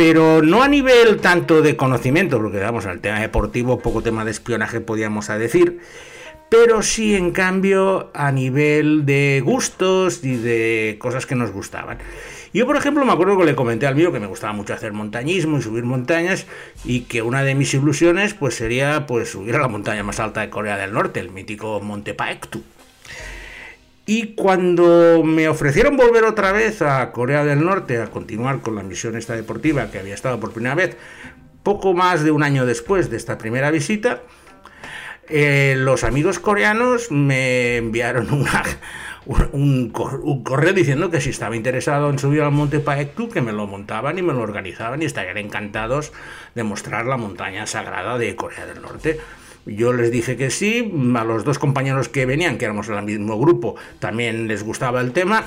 Pero 0.00 0.40
no 0.40 0.62
a 0.62 0.68
nivel 0.68 1.20
tanto 1.20 1.60
de 1.60 1.76
conocimiento, 1.76 2.38
porque 2.38 2.58
vamos, 2.58 2.86
el 2.86 3.00
tema 3.00 3.20
deportivo 3.20 3.80
poco 3.80 4.00
tema 4.00 4.24
de 4.24 4.30
espionaje 4.30 4.80
podíamos 4.80 5.28
decir, 5.28 5.80
pero 6.48 6.80
sí 6.80 7.14
en 7.14 7.32
cambio 7.32 8.10
a 8.14 8.32
nivel 8.32 9.04
de 9.04 9.42
gustos 9.44 10.24
y 10.24 10.36
de 10.36 10.96
cosas 10.98 11.26
que 11.26 11.34
nos 11.34 11.52
gustaban. 11.52 11.98
Yo, 12.54 12.64
por 12.64 12.78
ejemplo, 12.78 13.04
me 13.04 13.12
acuerdo 13.12 13.36
que 13.36 13.44
le 13.44 13.54
comenté 13.54 13.86
al 13.86 13.94
mío 13.94 14.10
que 14.10 14.20
me 14.20 14.26
gustaba 14.26 14.54
mucho 14.54 14.72
hacer 14.72 14.94
montañismo 14.94 15.58
y 15.58 15.62
subir 15.62 15.84
montañas 15.84 16.46
y 16.82 17.00
que 17.00 17.20
una 17.20 17.42
de 17.42 17.54
mis 17.54 17.74
ilusiones 17.74 18.32
pues 18.32 18.54
sería 18.54 19.06
pues 19.06 19.28
subir 19.28 19.54
a 19.56 19.60
la 19.60 19.68
montaña 19.68 20.02
más 20.02 20.18
alta 20.18 20.40
de 20.40 20.48
Corea 20.48 20.78
del 20.78 20.94
Norte, 20.94 21.20
el 21.20 21.30
mítico 21.30 21.78
Monte 21.82 22.14
Paektu. 22.14 22.62
Y 24.12 24.34
cuando 24.34 25.22
me 25.22 25.48
ofrecieron 25.48 25.96
volver 25.96 26.24
otra 26.24 26.50
vez 26.50 26.82
a 26.82 27.12
Corea 27.12 27.44
del 27.44 27.64
Norte 27.64 28.02
a 28.02 28.08
continuar 28.08 28.60
con 28.60 28.74
la 28.74 28.82
misión 28.82 29.16
esta 29.16 29.36
deportiva 29.36 29.88
que 29.92 30.00
había 30.00 30.14
estado 30.14 30.40
por 30.40 30.50
primera 30.50 30.74
vez, 30.74 30.96
poco 31.62 31.94
más 31.94 32.24
de 32.24 32.32
un 32.32 32.42
año 32.42 32.66
después 32.66 33.08
de 33.08 33.16
esta 33.16 33.38
primera 33.38 33.70
visita, 33.70 34.22
eh, 35.28 35.76
los 35.78 36.02
amigos 36.02 36.40
coreanos 36.40 37.12
me 37.12 37.76
enviaron 37.76 38.28
un, 39.52 39.92
un 39.92 40.42
correo 40.42 40.72
diciendo 40.72 41.08
que 41.12 41.20
si 41.20 41.30
estaba 41.30 41.54
interesado 41.54 42.10
en 42.10 42.18
subir 42.18 42.42
al 42.42 42.50
monte 42.50 42.80
Paektu, 42.80 43.28
que 43.28 43.42
me 43.42 43.52
lo 43.52 43.68
montaban 43.68 44.18
y 44.18 44.22
me 44.22 44.32
lo 44.32 44.40
organizaban 44.40 45.02
y 45.02 45.04
estarían 45.04 45.38
encantados 45.38 46.12
de 46.56 46.64
mostrar 46.64 47.06
la 47.06 47.16
montaña 47.16 47.64
sagrada 47.68 48.18
de 48.18 48.34
Corea 48.34 48.66
del 48.66 48.82
Norte. 48.82 49.20
Yo 49.70 49.92
les 49.92 50.10
dije 50.10 50.36
que 50.36 50.50
sí, 50.50 50.92
a 51.14 51.22
los 51.22 51.44
dos 51.44 51.60
compañeros 51.60 52.08
que 52.08 52.26
venían, 52.26 52.58
que 52.58 52.64
éramos 52.64 52.88
el 52.88 53.02
mismo 53.02 53.38
grupo, 53.38 53.76
también 54.00 54.48
les 54.48 54.64
gustaba 54.64 55.00
el 55.00 55.12
tema. 55.12 55.44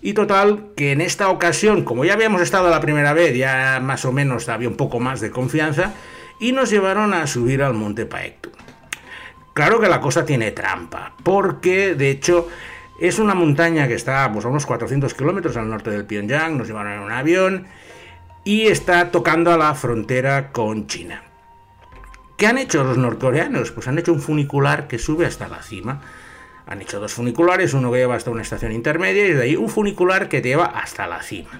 Y 0.00 0.12
total, 0.12 0.68
que 0.76 0.92
en 0.92 1.00
esta 1.00 1.30
ocasión, 1.30 1.82
como 1.82 2.04
ya 2.04 2.12
habíamos 2.12 2.42
estado 2.42 2.70
la 2.70 2.80
primera 2.80 3.12
vez, 3.12 3.36
ya 3.36 3.80
más 3.82 4.04
o 4.04 4.12
menos 4.12 4.48
había 4.48 4.68
un 4.68 4.76
poco 4.76 5.00
más 5.00 5.20
de 5.20 5.32
confianza, 5.32 5.94
y 6.38 6.52
nos 6.52 6.70
llevaron 6.70 7.12
a 7.12 7.26
subir 7.26 7.60
al 7.60 7.74
monte 7.74 8.06
Paektu. 8.06 8.50
Claro 9.52 9.80
que 9.80 9.88
la 9.88 10.00
cosa 10.00 10.24
tiene 10.24 10.52
trampa, 10.52 11.14
porque 11.24 11.96
de 11.96 12.10
hecho 12.10 12.48
es 13.00 13.18
una 13.18 13.34
montaña 13.34 13.88
que 13.88 13.94
está 13.94 14.30
pues, 14.32 14.44
a 14.44 14.48
unos 14.48 14.64
400 14.64 15.12
kilómetros 15.14 15.56
al 15.56 15.68
norte 15.68 15.90
del 15.90 16.04
Pyongyang, 16.04 16.56
nos 16.56 16.68
llevaron 16.68 16.92
en 16.92 17.00
un 17.00 17.10
avión 17.10 17.66
y 18.44 18.68
está 18.68 19.10
tocando 19.10 19.52
a 19.52 19.56
la 19.56 19.74
frontera 19.74 20.52
con 20.52 20.86
China. 20.86 21.24
¿Qué 22.36 22.46
han 22.46 22.58
hecho 22.58 22.84
los 22.84 22.98
norcoreanos? 22.98 23.72
Pues 23.72 23.88
han 23.88 23.98
hecho 23.98 24.12
un 24.12 24.20
funicular 24.20 24.88
que 24.88 24.98
sube 24.98 25.24
hasta 25.24 25.48
la 25.48 25.62
cima. 25.62 26.02
Han 26.66 26.82
hecho 26.82 27.00
dos 27.00 27.14
funiculares, 27.14 27.72
uno 27.72 27.90
que 27.90 27.98
lleva 27.98 28.16
hasta 28.16 28.30
una 28.30 28.42
estación 28.42 28.72
intermedia 28.72 29.26
y 29.26 29.32
de 29.32 29.42
ahí 29.42 29.56
un 29.56 29.68
funicular 29.68 30.28
que 30.28 30.42
te 30.42 30.48
lleva 30.48 30.66
hasta 30.66 31.06
la 31.06 31.22
cima. 31.22 31.50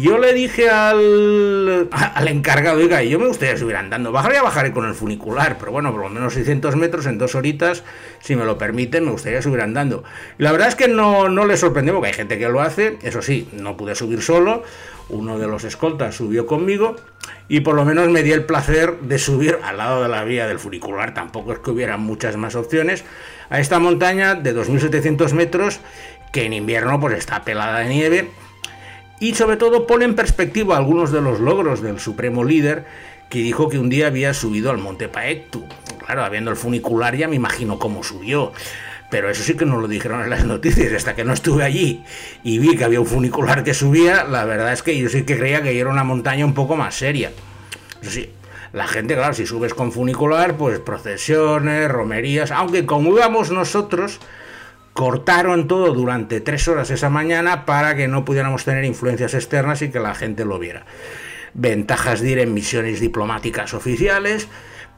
Yo 0.00 0.18
le 0.18 0.32
dije 0.32 0.70
al, 0.70 1.88
al 2.14 2.28
encargado, 2.28 2.78
oiga, 2.78 3.02
yo 3.02 3.18
me 3.18 3.26
gustaría 3.26 3.56
subir 3.56 3.76
andando. 3.76 4.12
Bajaría, 4.12 4.42
bajaré 4.42 4.72
con 4.72 4.86
el 4.86 4.94
funicular, 4.94 5.56
pero 5.58 5.72
bueno, 5.72 5.90
por 5.92 6.02
lo 6.02 6.08
menos 6.08 6.34
600 6.34 6.76
metros 6.76 7.06
en 7.06 7.18
dos 7.18 7.34
horitas, 7.34 7.82
si 8.20 8.36
me 8.36 8.44
lo 8.44 8.56
permiten, 8.56 9.04
me 9.04 9.10
gustaría 9.10 9.42
subir 9.42 9.60
andando. 9.60 10.04
La 10.38 10.52
verdad 10.52 10.68
es 10.68 10.74
que 10.74 10.88
no, 10.88 11.28
no 11.28 11.44
le 11.44 11.56
sorprendió, 11.56 11.94
porque 11.94 12.08
hay 12.08 12.14
gente 12.14 12.38
que 12.38 12.48
lo 12.48 12.62
hace. 12.62 12.98
Eso 13.02 13.20
sí, 13.20 13.48
no 13.52 13.76
pude 13.76 13.94
subir 13.94 14.22
solo. 14.22 14.62
Uno 15.10 15.38
de 15.38 15.46
los 15.46 15.64
escoltas 15.64 16.14
subió 16.14 16.46
conmigo 16.46 16.96
y 17.48 17.60
por 17.60 17.74
lo 17.74 17.84
menos 17.84 18.08
me 18.08 18.22
di 18.22 18.32
el 18.32 18.44
placer 18.44 19.00
de 19.00 19.18
subir 19.18 19.58
al 19.62 19.78
lado 19.78 20.02
de 20.02 20.08
la 20.08 20.24
vía 20.24 20.46
del 20.46 20.58
funicular. 20.58 21.14
Tampoco 21.14 21.52
es 21.52 21.58
que 21.58 21.70
hubiera 21.70 21.96
muchas 21.96 22.36
más 22.36 22.54
opciones. 22.54 23.04
A 23.48 23.60
esta 23.60 23.78
montaña 23.78 24.34
de 24.34 24.54
2.700 24.54 25.32
metros, 25.32 25.80
que 26.32 26.44
en 26.44 26.52
invierno 26.52 27.00
pues 27.00 27.18
está 27.18 27.42
pelada 27.42 27.80
de 27.80 27.88
nieve 27.88 28.30
y 29.18 29.34
sobre 29.34 29.56
todo 29.56 29.86
pone 29.86 30.04
en 30.04 30.14
perspectiva 30.14 30.76
algunos 30.76 31.12
de 31.12 31.20
los 31.20 31.40
logros 31.40 31.82
del 31.82 32.00
supremo 32.00 32.44
líder 32.44 32.84
que 33.28 33.38
dijo 33.38 33.68
que 33.68 33.78
un 33.78 33.90
día 33.90 34.08
había 34.08 34.34
subido 34.34 34.70
al 34.70 34.78
monte 34.78 35.08
Paektu. 35.08 35.64
Claro, 36.04 36.24
habiendo 36.24 36.50
el 36.50 36.56
funicular 36.56 37.16
ya 37.16 37.28
me 37.28 37.36
imagino 37.36 37.78
cómo 37.78 38.02
subió. 38.02 38.52
Pero 39.10 39.28
eso 39.28 39.42
sí 39.42 39.54
que 39.54 39.66
no 39.66 39.80
lo 39.80 39.88
dijeron 39.88 40.22
en 40.22 40.30
las 40.30 40.44
noticias, 40.44 40.92
hasta 40.92 41.16
que 41.16 41.24
no 41.24 41.32
estuve 41.32 41.64
allí 41.64 42.04
y 42.44 42.58
vi 42.58 42.76
que 42.76 42.84
había 42.84 43.00
un 43.00 43.06
funicular 43.06 43.64
que 43.64 43.74
subía, 43.74 44.24
la 44.24 44.44
verdad 44.44 44.72
es 44.72 44.82
que 44.82 44.96
yo 44.96 45.08
sí 45.08 45.24
que 45.24 45.36
creía 45.36 45.62
que 45.62 45.78
era 45.78 45.90
una 45.90 46.04
montaña 46.04 46.44
un 46.44 46.54
poco 46.54 46.76
más 46.76 46.94
seria. 46.94 47.32
Eso 48.00 48.10
sí, 48.10 48.30
la 48.72 48.86
gente, 48.86 49.14
claro, 49.14 49.34
si 49.34 49.46
subes 49.46 49.74
con 49.74 49.90
funicular, 49.90 50.56
pues 50.56 50.78
procesiones, 50.78 51.90
romerías, 51.90 52.52
aunque 52.52 52.86
como 52.86 53.10
íbamos 53.10 53.50
nosotros, 53.50 54.20
cortaron 54.92 55.66
todo 55.66 55.92
durante 55.92 56.40
tres 56.40 56.68
horas 56.68 56.90
esa 56.90 57.10
mañana 57.10 57.64
para 57.66 57.96
que 57.96 58.06
no 58.06 58.24
pudiéramos 58.24 58.64
tener 58.64 58.84
influencias 58.84 59.34
externas 59.34 59.82
y 59.82 59.90
que 59.90 59.98
la 59.98 60.14
gente 60.14 60.44
lo 60.44 60.58
viera. 60.60 60.86
Ventajas 61.52 62.20
de 62.20 62.30
ir 62.30 62.38
en 62.38 62.54
misiones 62.54 63.00
diplomáticas 63.00 63.74
oficiales, 63.74 64.46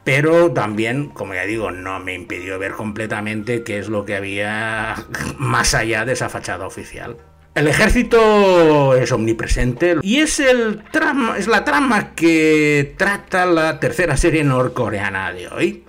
pero 0.03 0.51
también, 0.51 1.09
como 1.09 1.33
ya 1.33 1.45
digo, 1.45 1.71
no 1.71 1.99
me 1.99 2.13
impidió 2.13 2.59
ver 2.59 2.73
completamente 2.73 3.63
qué 3.63 3.79
es 3.79 3.87
lo 3.87 4.05
que 4.05 4.15
había 4.15 4.95
más 5.37 5.73
allá 5.73 6.05
de 6.05 6.13
esa 6.13 6.29
fachada 6.29 6.67
oficial. 6.67 7.17
El 7.55 7.67
ejército 7.67 8.95
es 8.95 9.11
omnipresente 9.11 9.97
y 10.01 10.19
es, 10.21 10.39
el 10.39 10.83
trama, 10.91 11.37
es 11.37 11.47
la 11.47 11.63
trama 11.63 12.15
que 12.15 12.95
trata 12.97 13.45
la 13.45 13.79
tercera 13.79 14.17
serie 14.17 14.43
norcoreana 14.43 15.31
de 15.31 15.47
hoy. 15.49 15.83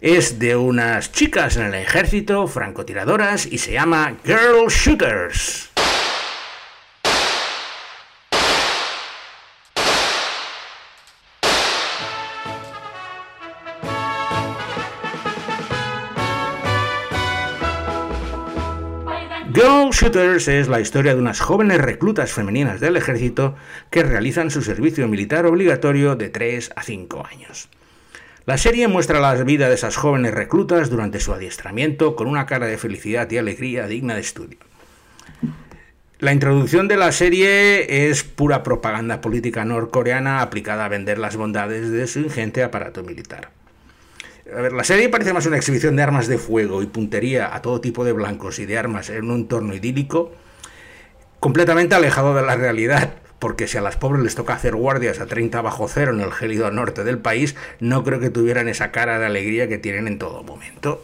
Es 0.00 0.38
de 0.38 0.54
unas 0.54 1.10
chicas 1.10 1.56
en 1.56 1.64
el 1.64 1.74
ejército, 1.74 2.46
francotiradoras, 2.46 3.46
y 3.46 3.58
se 3.58 3.72
llama 3.72 4.14
Girl 4.24 4.68
Shooters. 4.68 5.73
Shooters 19.92 20.48
es 20.48 20.68
la 20.68 20.80
historia 20.80 21.14
de 21.14 21.20
unas 21.20 21.40
jóvenes 21.40 21.80
reclutas 21.80 22.32
femeninas 22.32 22.80
del 22.80 22.96
ejército 22.96 23.54
que 23.90 24.02
realizan 24.02 24.50
su 24.50 24.62
servicio 24.62 25.08
militar 25.08 25.46
obligatorio 25.46 26.16
de 26.16 26.28
3 26.28 26.72
a 26.76 26.82
5 26.82 27.26
años. 27.26 27.68
La 28.46 28.58
serie 28.58 28.88
muestra 28.88 29.20
la 29.20 29.34
vida 29.42 29.68
de 29.68 29.74
esas 29.74 29.96
jóvenes 29.96 30.34
reclutas 30.34 30.90
durante 30.90 31.18
su 31.20 31.32
adiestramiento 31.32 32.14
con 32.14 32.26
una 32.26 32.46
cara 32.46 32.66
de 32.66 32.78
felicidad 32.78 33.30
y 33.30 33.38
alegría 33.38 33.86
digna 33.86 34.14
de 34.14 34.20
estudio. 34.20 34.58
La 36.18 36.32
introducción 36.32 36.86
de 36.86 36.96
la 36.96 37.10
serie 37.12 38.08
es 38.08 38.22
pura 38.22 38.62
propaganda 38.62 39.20
política 39.20 39.64
norcoreana 39.64 40.40
aplicada 40.40 40.84
a 40.84 40.88
vender 40.88 41.18
las 41.18 41.36
bondades 41.36 41.90
de 41.90 42.06
su 42.06 42.20
ingente 42.20 42.62
aparato 42.62 43.02
militar. 43.02 43.50
A 44.52 44.60
ver, 44.60 44.72
la 44.72 44.84
serie 44.84 45.08
parece 45.08 45.32
más 45.32 45.46
una 45.46 45.56
exhibición 45.56 45.96
de 45.96 46.02
armas 46.02 46.28
de 46.28 46.36
fuego 46.36 46.82
y 46.82 46.86
puntería 46.86 47.54
a 47.54 47.62
todo 47.62 47.80
tipo 47.80 48.04
de 48.04 48.12
blancos 48.12 48.58
y 48.58 48.66
de 48.66 48.76
armas 48.76 49.08
en 49.08 49.30
un 49.30 49.36
entorno 49.40 49.74
idílico, 49.74 50.32
completamente 51.40 51.94
alejado 51.94 52.34
de 52.34 52.42
la 52.42 52.54
realidad, 52.54 53.14
porque 53.38 53.66
si 53.66 53.78
a 53.78 53.80
las 53.80 53.96
pobres 53.96 54.22
les 54.22 54.34
toca 54.34 54.52
hacer 54.52 54.74
guardias 54.74 55.18
a 55.20 55.26
30 55.26 55.62
bajo 55.62 55.88
cero 55.88 56.12
en 56.12 56.20
el 56.20 56.32
gélido 56.32 56.70
norte 56.70 57.04
del 57.04 57.18
país, 57.18 57.56
no 57.80 58.04
creo 58.04 58.20
que 58.20 58.28
tuvieran 58.28 58.68
esa 58.68 58.90
cara 58.90 59.18
de 59.18 59.26
alegría 59.26 59.66
que 59.66 59.78
tienen 59.78 60.08
en 60.08 60.18
todo 60.18 60.42
momento. 60.42 61.02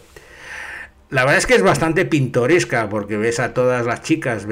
La 1.10 1.22
verdad 1.22 1.38
es 1.38 1.46
que 1.46 1.56
es 1.56 1.62
bastante 1.62 2.04
pintoresca 2.04 2.88
porque 2.88 3.16
ves 3.16 3.40
a 3.40 3.52
todas 3.52 3.84
las 3.84 4.02
chicas 4.02 4.46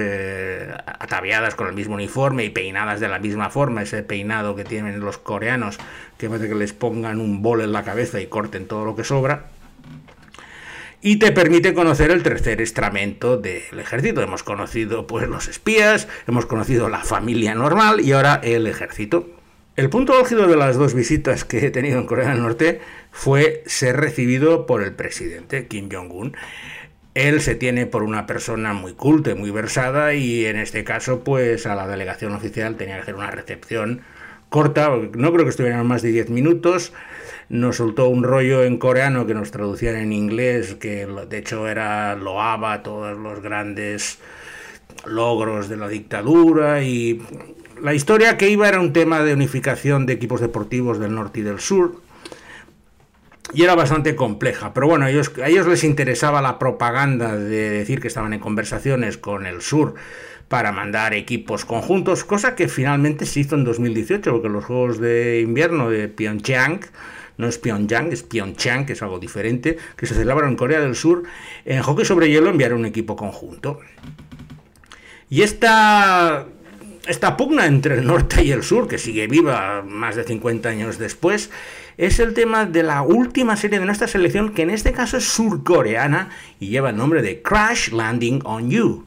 ataviadas 0.86 1.54
con 1.54 1.68
el 1.68 1.72
mismo 1.72 1.94
uniforme 1.94 2.44
y 2.44 2.50
peinadas 2.50 2.98
de 2.98 3.06
la 3.06 3.20
misma 3.20 3.48
forma, 3.48 3.82
ese 3.82 4.02
peinado 4.02 4.56
que 4.56 4.64
tienen 4.64 4.98
los 4.98 5.18
coreanos, 5.18 5.78
que 6.18 6.28
parece 6.28 6.48
que 6.48 6.56
les 6.56 6.72
pongan 6.72 7.20
un 7.20 7.42
bol 7.42 7.60
en 7.60 7.72
la 7.72 7.84
cabeza 7.84 8.20
y 8.20 8.26
corten 8.26 8.66
todo 8.66 8.84
lo 8.84 8.96
que 8.96 9.04
sobra 9.04 9.46
y 11.00 11.16
te 11.16 11.30
permite 11.30 11.74
conocer 11.74 12.10
el 12.10 12.24
tercer 12.24 12.60
estramento 12.60 13.36
del 13.36 13.78
ejército. 13.78 14.20
Hemos 14.20 14.42
conocido 14.42 15.06
pues 15.06 15.28
los 15.28 15.46
espías, 15.46 16.08
hemos 16.26 16.46
conocido 16.46 16.88
la 16.88 17.04
familia 17.04 17.54
normal 17.54 18.00
y 18.00 18.12
ahora 18.12 18.40
el 18.42 18.66
ejército. 18.66 19.37
El 19.78 19.90
punto 19.90 20.18
álgido 20.18 20.48
de 20.48 20.56
las 20.56 20.76
dos 20.76 20.92
visitas 20.92 21.44
que 21.44 21.64
he 21.64 21.70
tenido 21.70 22.00
en 22.00 22.06
Corea 22.06 22.30
del 22.30 22.42
Norte 22.42 22.80
fue 23.12 23.62
ser 23.66 23.96
recibido 23.96 24.66
por 24.66 24.82
el 24.82 24.92
presidente 24.92 25.68
Kim 25.68 25.88
Jong-un. 25.88 26.36
Él 27.14 27.40
se 27.40 27.54
tiene 27.54 27.86
por 27.86 28.02
una 28.02 28.26
persona 28.26 28.72
muy 28.72 28.94
culta 28.94 29.30
y 29.30 29.34
muy 29.36 29.52
versada 29.52 30.14
y 30.14 30.46
en 30.46 30.56
este 30.56 30.82
caso 30.82 31.22
pues 31.22 31.64
a 31.64 31.76
la 31.76 31.86
delegación 31.86 32.34
oficial 32.34 32.74
tenía 32.74 32.96
que 32.96 33.02
hacer 33.02 33.14
una 33.14 33.30
recepción 33.30 34.00
corta, 34.48 34.90
no 35.12 35.32
creo 35.32 35.44
que 35.44 35.50
estuvieran 35.50 35.86
más 35.86 36.02
de 36.02 36.10
10 36.10 36.30
minutos, 36.30 36.92
nos 37.48 37.76
soltó 37.76 38.08
un 38.08 38.24
rollo 38.24 38.64
en 38.64 38.78
coreano 38.78 39.28
que 39.28 39.34
nos 39.34 39.52
traducían 39.52 39.94
en 39.94 40.12
inglés, 40.12 40.74
que 40.74 41.06
de 41.06 41.38
hecho 41.38 41.68
era 41.68 42.16
loaba 42.16 42.82
todos 42.82 43.16
los 43.16 43.40
grandes 43.40 44.18
logros 45.06 45.68
de 45.68 45.76
la 45.76 45.86
dictadura 45.86 46.82
y 46.82 47.22
la 47.82 47.94
historia 47.94 48.36
que 48.36 48.48
iba 48.48 48.68
era 48.68 48.80
un 48.80 48.92
tema 48.92 49.22
de 49.22 49.34
unificación 49.34 50.06
de 50.06 50.14
equipos 50.14 50.40
deportivos 50.40 50.98
del 50.98 51.14
norte 51.14 51.40
y 51.40 51.42
del 51.42 51.60
sur 51.60 52.00
y 53.54 53.62
era 53.62 53.74
bastante 53.74 54.14
compleja, 54.14 54.74
pero 54.74 54.88
bueno, 54.88 55.06
ellos, 55.06 55.32
a 55.42 55.48
ellos 55.48 55.66
les 55.66 55.82
interesaba 55.82 56.42
la 56.42 56.58
propaganda 56.58 57.36
de 57.36 57.70
decir 57.70 58.00
que 58.00 58.08
estaban 58.08 58.34
en 58.34 58.40
conversaciones 58.40 59.16
con 59.16 59.46
el 59.46 59.62
sur 59.62 59.94
para 60.48 60.72
mandar 60.72 61.14
equipos 61.14 61.64
conjuntos, 61.64 62.24
cosa 62.24 62.54
que 62.54 62.68
finalmente 62.68 63.24
se 63.26 63.40
hizo 63.40 63.54
en 63.54 63.64
2018, 63.64 64.30
porque 64.30 64.48
los 64.48 64.64
Juegos 64.64 64.98
de 64.98 65.40
Invierno 65.40 65.88
de 65.88 66.08
Pyeongchang 66.08 66.80
no 67.38 67.46
es 67.46 67.56
Pyongyang, 67.56 68.12
es 68.12 68.22
Pyeongchang, 68.24 68.84
que 68.84 68.92
es 68.92 69.02
algo 69.02 69.18
diferente, 69.18 69.78
que 69.96 70.06
se 70.06 70.14
celebraron 70.14 70.50
en 70.50 70.56
Corea 70.56 70.80
del 70.80 70.96
Sur, 70.96 71.22
en 71.64 71.82
hockey 71.82 72.04
sobre 72.04 72.28
hielo 72.28 72.50
enviaron 72.50 72.80
un 72.80 72.86
equipo 72.86 73.16
conjunto. 73.16 73.80
Y 75.30 75.42
esta, 75.42 76.46
esta 77.07 77.35
pugna 77.35 77.65
entre 77.65 77.95
el 77.95 78.05
norte 78.05 78.43
y 78.43 78.51
el 78.51 78.63
sur, 78.63 78.87
que 78.87 78.97
sigue 78.97 79.27
viva 79.27 79.83
más 79.85 80.15
de 80.15 80.23
50 80.23 80.69
años 80.69 80.97
después, 80.97 81.49
es 81.97 82.19
el 82.19 82.33
tema 82.33 82.65
de 82.65 82.83
la 82.83 83.01
última 83.01 83.55
serie 83.55 83.79
de 83.79 83.85
nuestra 83.85 84.07
selección, 84.07 84.53
que 84.53 84.63
en 84.63 84.69
este 84.69 84.93
caso 84.93 85.17
es 85.17 85.25
surcoreana 85.25 86.29
y 86.59 86.69
lleva 86.69 86.89
el 86.89 86.97
nombre 86.97 87.21
de 87.21 87.41
Crash 87.41 87.91
Landing 87.91 88.41
on 88.45 88.69
You. 88.69 89.05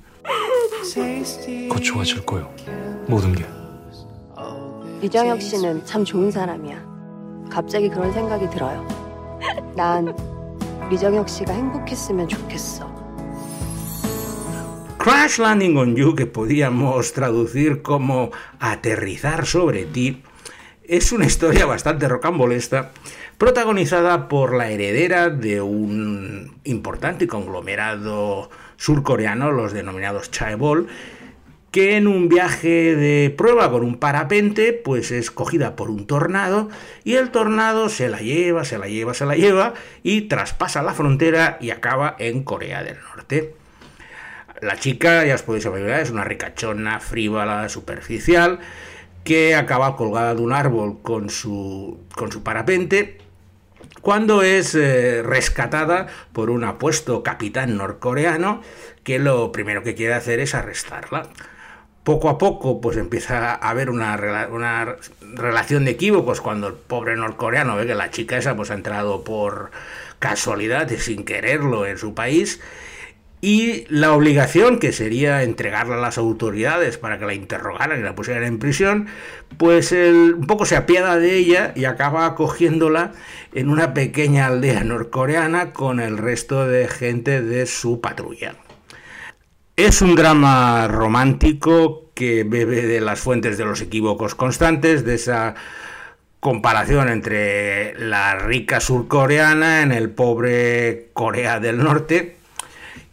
갑자기 7.50 7.88
그런 7.88 8.12
생각이 8.12 8.48
들어요. 8.50 8.86
난 9.76 10.14
리정혁 10.90 11.28
씨가 11.28 11.52
행복했으면 11.52 12.28
좋겠어. 12.28 12.89
Crash 15.03 15.39
Landing 15.39 15.77
on 15.77 15.95
You, 15.95 16.13
que 16.13 16.27
podíamos 16.27 17.13
traducir 17.13 17.81
como 17.81 18.29
aterrizar 18.59 19.47
sobre 19.47 19.85
ti, 19.85 20.21
es 20.83 21.11
una 21.11 21.25
historia 21.25 21.65
bastante 21.65 22.07
rocambolesta, 22.07 22.91
protagonizada 23.39 24.27
por 24.27 24.53
la 24.53 24.69
heredera 24.69 25.31
de 25.31 25.59
un 25.59 26.55
importante 26.65 27.25
conglomerado 27.25 28.51
surcoreano, 28.77 29.51
los 29.51 29.73
denominados 29.73 30.29
Chaebol, 30.29 30.85
que 31.71 31.97
en 31.97 32.07
un 32.07 32.29
viaje 32.29 32.95
de 32.95 33.33
prueba 33.35 33.71
con 33.71 33.81
un 33.81 33.95
parapente, 33.95 34.71
pues 34.71 35.09
es 35.09 35.31
cogida 35.31 35.75
por 35.75 35.89
un 35.89 36.05
tornado 36.05 36.69
y 37.03 37.15
el 37.15 37.31
tornado 37.31 37.89
se 37.89 38.07
la 38.07 38.19
lleva, 38.19 38.65
se 38.65 38.77
la 38.77 38.87
lleva, 38.87 39.15
se 39.15 39.25
la 39.25 39.35
lleva 39.35 39.73
y 40.03 40.21
traspasa 40.27 40.83
la 40.83 40.93
frontera 40.93 41.57
y 41.59 41.71
acaba 41.71 42.15
en 42.19 42.43
Corea 42.43 42.83
del 42.83 42.97
Norte. 42.99 43.60
La 44.61 44.77
chica, 44.77 45.25
ya 45.25 45.35
os 45.35 45.41
podéis 45.41 45.65
imaginar, 45.65 46.01
es 46.01 46.11
una 46.11 46.23
ricachona, 46.23 46.99
frívola, 46.99 47.67
superficial, 47.67 48.59
que 49.23 49.55
acaba 49.55 49.97
colgada 49.97 50.35
de 50.35 50.41
un 50.41 50.53
árbol 50.53 51.01
con 51.01 51.29
su, 51.29 51.99
con 52.15 52.31
su 52.31 52.43
parapente 52.43 53.17
cuando 54.01 54.41
es 54.41 54.75
eh, 54.75 55.21
rescatada 55.23 56.07
por 56.33 56.49
un 56.49 56.63
apuesto 56.63 57.23
capitán 57.23 57.77
norcoreano 57.77 58.61
que 59.03 59.19
lo 59.19 59.51
primero 59.51 59.83
que 59.83 59.95
quiere 59.95 60.13
hacer 60.13 60.39
es 60.39 60.55
arrestarla. 60.55 61.27
Poco 62.03 62.29
a 62.29 62.37
poco 62.39 62.81
pues 62.81 62.97
empieza 62.97 63.53
a 63.53 63.69
haber 63.69 63.91
una, 63.91 64.47
una, 64.51 64.95
relación 65.35 65.85
de 65.85 65.91
equívocos 65.91 66.41
cuando 66.41 66.67
el 66.67 66.73
pobre 66.73 67.15
norcoreano 67.15 67.75
ve 67.75 67.85
que 67.85 67.93
la 67.93 68.09
chica 68.09 68.37
esa 68.37 68.55
pues 68.55 68.71
ha 68.71 68.73
entrado 68.73 69.23
por 69.23 69.69
casualidad 70.17 70.89
y 70.89 70.97
sin 70.97 71.23
quererlo 71.25 71.85
en 71.85 71.99
su 71.99 72.15
país 72.15 72.59
y 73.41 73.85
la 73.89 74.13
obligación 74.13 74.77
que 74.77 74.93
sería 74.93 75.41
entregarla 75.41 75.95
a 75.95 75.99
las 76.01 76.19
autoridades 76.19 76.99
para 76.99 77.17
que 77.17 77.25
la 77.25 77.33
interrogaran 77.33 77.99
y 77.99 78.03
la 78.03 78.13
pusieran 78.13 78.43
en 78.43 78.59
prisión, 78.59 79.07
pues 79.57 79.91
un 79.91 80.45
poco 80.47 80.65
se 80.65 80.75
apiada 80.75 81.17
de 81.17 81.35
ella 81.35 81.73
y 81.75 81.85
acaba 81.85 82.27
acogiéndola 82.27 83.13
en 83.53 83.69
una 83.69 83.95
pequeña 83.95 84.45
aldea 84.45 84.83
norcoreana 84.83 85.73
con 85.73 85.99
el 85.99 86.19
resto 86.19 86.67
de 86.67 86.87
gente 86.87 87.41
de 87.41 87.65
su 87.65 87.99
patrulla. 87.99 88.53
Es 89.75 90.03
un 90.03 90.15
drama 90.15 90.87
romántico 90.87 92.11
que 92.13 92.43
bebe 92.43 92.85
de 92.85 93.01
las 93.01 93.19
fuentes 93.19 93.57
de 93.57 93.65
los 93.65 93.81
equívocos 93.81 94.35
constantes, 94.35 95.03
de 95.03 95.15
esa 95.15 95.55
comparación 96.39 97.09
entre 97.09 97.97
la 97.97 98.35
rica 98.35 98.79
surcoreana 98.79 99.81
en 99.81 99.91
el 99.91 100.11
pobre 100.11 101.09
Corea 101.13 101.59
del 101.59 101.79
Norte 101.79 102.40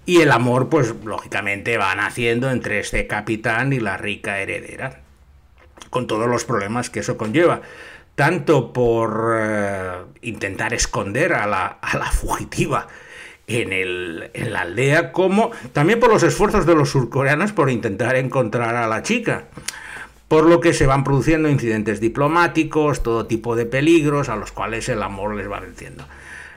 y 0.08 0.22
el 0.22 0.32
amor, 0.32 0.70
pues 0.70 0.94
lógicamente 1.04 1.76
va 1.76 1.94
naciendo 1.94 2.50
entre 2.50 2.80
este 2.80 3.06
capitán 3.06 3.74
y 3.74 3.78
la 3.78 3.98
rica 3.98 4.40
heredera, 4.40 5.02
con 5.90 6.06
todos 6.06 6.26
los 6.26 6.46
problemas 6.46 6.88
que 6.88 7.00
eso 7.00 7.18
conlleva, 7.18 7.60
tanto 8.14 8.72
por 8.72 9.34
eh, 9.38 9.92
intentar 10.22 10.72
esconder 10.72 11.34
a 11.34 11.46
la, 11.46 11.66
a 11.66 11.98
la 11.98 12.10
fugitiva, 12.10 12.86
en, 13.48 13.70
el, 13.70 14.30
en 14.32 14.54
la 14.54 14.62
aldea, 14.62 15.12
como 15.12 15.50
también 15.74 16.00
por 16.00 16.08
los 16.08 16.22
esfuerzos 16.22 16.64
de 16.64 16.74
los 16.74 16.88
surcoreanos 16.88 17.52
por 17.52 17.68
intentar 17.68 18.16
encontrar 18.16 18.76
a 18.76 18.88
la 18.88 19.02
chica 19.02 19.44
por 20.26 20.46
lo 20.46 20.60
que 20.60 20.72
se 20.72 20.86
van 20.86 21.04
produciendo 21.04 21.50
incidentes 21.50 22.00
diplomáticos, 22.00 23.02
todo 23.02 23.26
tipo 23.26 23.56
de 23.56 23.66
peligros 23.66 24.30
a 24.30 24.36
los 24.36 24.52
cuales 24.52 24.88
el 24.88 25.02
amor 25.02 25.34
les 25.34 25.50
va 25.50 25.60
venciendo. 25.60 26.06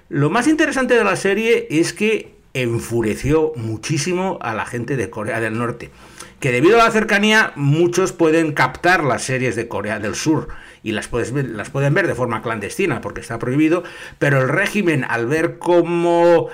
Lo 0.07 0.29
más 0.29 0.47
interesante 0.47 0.93
de 0.93 1.03
la 1.03 1.17
serie 1.17 1.67
es 1.69 1.91
que 1.91 2.40
enfureció 2.53 3.53
muchísimo 3.55 4.37
a 4.41 4.53
la 4.53 4.65
gente 4.65 4.97
de 4.97 5.09
Corea 5.09 5.39
del 5.39 5.57
Norte, 5.57 5.91
que 6.39 6.51
debido 6.51 6.81
a 6.81 6.85
la 6.85 6.91
cercanía 6.91 7.53
muchos 7.55 8.11
pueden 8.11 8.51
captar 8.53 9.03
las 9.03 9.23
series 9.23 9.55
de 9.55 9.67
Corea 9.67 9.99
del 9.99 10.15
Sur 10.15 10.49
y 10.83 10.91
las, 10.91 11.07
pueden 11.07 11.93
ver 11.93 12.07
de 12.07 12.15
forma 12.15 12.41
clandestina 12.41 13.01
porque 13.01 13.21
está 13.21 13.39
prohibido, 13.39 13.83
pero 14.19 14.41
el 14.41 14.49
régimen 14.49 15.05
al 15.07 15.27
ver 15.27 15.59
cómo 15.59 16.49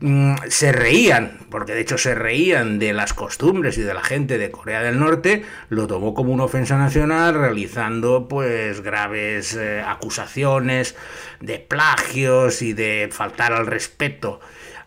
Mm, 0.00 0.36
se 0.48 0.72
reían, 0.72 1.38
porque 1.50 1.74
de 1.74 1.82
hecho 1.82 1.98
se 1.98 2.14
reían 2.14 2.78
de 2.78 2.94
las 2.94 3.12
costumbres 3.12 3.76
y 3.76 3.82
de 3.82 3.92
la 3.92 4.02
gente 4.02 4.38
de 4.38 4.50
Corea 4.50 4.82
del 4.82 4.98
Norte, 4.98 5.44
lo 5.68 5.86
tomó 5.86 6.14
como 6.14 6.32
una 6.32 6.44
ofensa 6.44 6.78
nacional, 6.78 7.34
realizando 7.34 8.26
pues 8.26 8.80
graves 8.80 9.54
eh, 9.54 9.82
acusaciones 9.86 10.96
de 11.40 11.58
plagios 11.58 12.62
y 12.62 12.72
de 12.72 13.10
faltar 13.12 13.52
al 13.52 13.66
respeto 13.66 14.40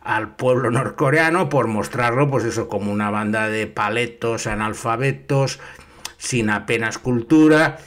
al 0.06 0.36
pueblo 0.36 0.72
norcoreano 0.72 1.50
por 1.50 1.68
mostrarlo, 1.68 2.30
pues 2.30 2.46
eso, 2.46 2.70
como 2.70 2.92
una 2.92 3.10
banda 3.10 3.50
de 3.50 3.68
paletos, 3.68 4.48
analfabetos, 4.48 5.60
sin 6.18 6.50
apenas 6.50 6.98
cultura 6.98 7.80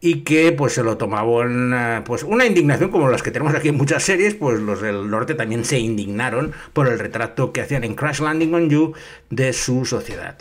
y 0.00 0.20
que 0.20 0.52
pues 0.52 0.74
se 0.74 0.82
lo 0.82 0.98
tomaban 0.98 1.72
eh, 1.74 2.02
pues 2.04 2.22
una 2.22 2.44
indignación 2.44 2.90
como 2.90 3.08
las 3.08 3.22
que 3.22 3.30
tenemos 3.30 3.54
aquí 3.54 3.70
en 3.70 3.76
muchas 3.76 4.02
series, 4.02 4.34
pues 4.34 4.60
los 4.60 4.82
del 4.82 5.10
norte 5.10 5.34
también 5.34 5.64
se 5.64 5.78
indignaron 5.78 6.52
por 6.74 6.88
el 6.88 6.98
retrato 6.98 7.52
que 7.52 7.62
hacían 7.62 7.84
en 7.84 7.94
Crash 7.94 8.20
Landing 8.20 8.54
on 8.54 8.70
You 8.70 8.92
de 9.30 9.52
su 9.52 9.84
sociedad. 9.86 10.36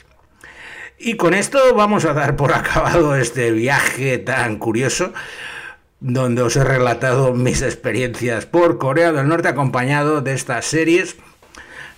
Y 1.00 1.16
con 1.16 1.34
esto 1.34 1.74
vamos 1.74 2.06
a 2.06 2.14
dar 2.14 2.36
por 2.36 2.54
acabado 2.54 3.16
este 3.16 3.52
viaje 3.52 4.18
tan 4.18 4.58
curioso 4.58 5.14
donde 6.00 6.42
os 6.42 6.56
he 6.56 6.64
relatado 6.64 7.34
mis 7.34 7.62
experiencias 7.62 8.46
por 8.46 8.78
Corea 8.78 9.12
del 9.12 9.28
Norte 9.28 9.48
acompañado 9.48 10.22
de 10.22 10.34
estas 10.34 10.66
series, 10.66 11.16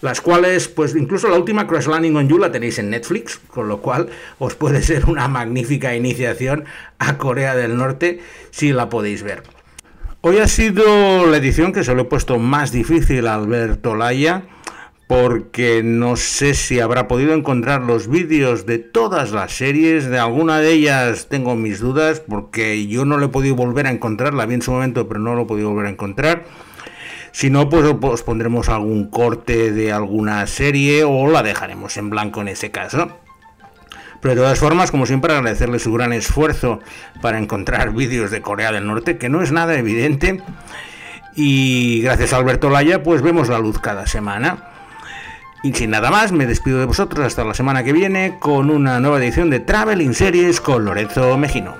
las 0.01 0.21
cuales, 0.21 0.67
pues 0.67 0.95
incluso 0.95 1.27
la 1.27 1.37
última 1.37 1.67
Crash 1.67 1.87
Landing 1.87 2.15
on 2.15 2.29
You 2.29 2.37
la 2.37 2.51
tenéis 2.51 2.77
en 2.79 2.89
Netflix, 2.89 3.39
con 3.47 3.67
lo 3.67 3.81
cual 3.81 4.09
os 4.37 4.55
puede 4.55 4.81
ser 4.81 5.05
una 5.05 5.27
magnífica 5.27 5.95
iniciación 5.95 6.65
a 6.99 7.17
Corea 7.17 7.55
del 7.55 7.77
Norte 7.77 8.21
si 8.51 8.71
la 8.73 8.89
podéis 8.89 9.23
ver. 9.23 9.43
Hoy 10.21 10.39
ha 10.39 10.47
sido 10.47 11.25
la 11.25 11.37
edición 11.37 11.73
que 11.73 11.83
se 11.83 11.93
lo 11.93 12.03
he 12.03 12.05
puesto 12.05 12.37
más 12.37 12.71
difícil 12.71 13.27
a 13.27 13.35
Alberto 13.35 13.95
Laya 13.95 14.43
porque 15.07 15.83
no 15.83 16.17
sé 16.17 16.53
si 16.53 16.81
habrá 16.81 17.07
podido 17.07 17.33
encontrar 17.33 17.81
los 17.81 18.09
vídeos 18.09 18.65
de 18.65 18.77
todas 18.77 19.31
las 19.31 19.53
series, 19.53 20.09
de 20.09 20.19
alguna 20.19 20.59
de 20.59 20.73
ellas 20.73 21.27
tengo 21.29 21.55
mis 21.55 21.79
dudas, 21.79 22.19
porque 22.19 22.87
yo 22.87 23.05
no 23.05 23.17
lo 23.17 23.27
he 23.27 23.29
podido 23.29 23.55
volver 23.55 23.87
a 23.87 23.91
encontrar, 23.91 24.33
la 24.33 24.45
vi 24.45 24.55
en 24.55 24.61
su 24.61 24.71
momento, 24.71 25.07
pero 25.07 25.21
no 25.21 25.33
lo 25.33 25.43
he 25.43 25.45
podido 25.45 25.69
volver 25.69 25.87
a 25.87 25.91
encontrar. 25.91 26.43
Si 27.31 27.49
no, 27.49 27.69
pues 27.69 27.85
os 28.01 28.23
pondremos 28.23 28.67
algún 28.67 29.09
corte 29.09 29.71
de 29.71 29.93
alguna 29.93 30.45
serie 30.45 31.05
o 31.05 31.29
la 31.29 31.41
dejaremos 31.41 31.95
en 31.95 32.09
blanco 32.09 32.41
en 32.41 32.49
ese 32.49 32.71
caso. 32.71 33.09
Pero 34.19 34.35
de 34.35 34.41
todas 34.41 34.59
formas, 34.59 34.91
como 34.91 35.05
siempre, 35.05 35.33
agradecerle 35.33 35.79
su 35.79 35.93
gran 35.93 36.11
esfuerzo 36.11 36.79
para 37.21 37.37
encontrar 37.37 37.93
vídeos 37.93 38.31
de 38.31 38.41
Corea 38.41 38.71
del 38.71 38.87
Norte, 38.87 39.17
que 39.17 39.29
no 39.29 39.41
es 39.41 39.51
nada 39.51 39.77
evidente. 39.77 40.41
Y 41.35 42.01
gracias 42.01 42.33
a 42.33 42.37
Alberto 42.37 42.69
Laya, 42.69 43.03
pues 43.03 43.21
vemos 43.21 43.47
la 43.47 43.59
luz 43.59 43.77
cada 43.79 44.07
semana. 44.07 44.76
Y 45.67 45.73
sin 45.73 45.89
nada 45.89 46.09
más, 46.11 46.31
me 46.31 46.45
despido 46.45 46.79
de 46.79 46.85
vosotros 46.85 47.25
hasta 47.25 47.43
la 47.43 47.53
semana 47.53 47.83
que 47.83 47.91
viene 47.91 48.35
con 48.39 48.69
una 48.69 49.01
nueva 49.01 49.17
edición 49.17 49.49
de 49.49 49.59
Traveling 49.59 50.13
Series 50.13 50.61
con 50.61 50.85
Lorenzo 50.85 51.37
Mejino. 51.37 51.75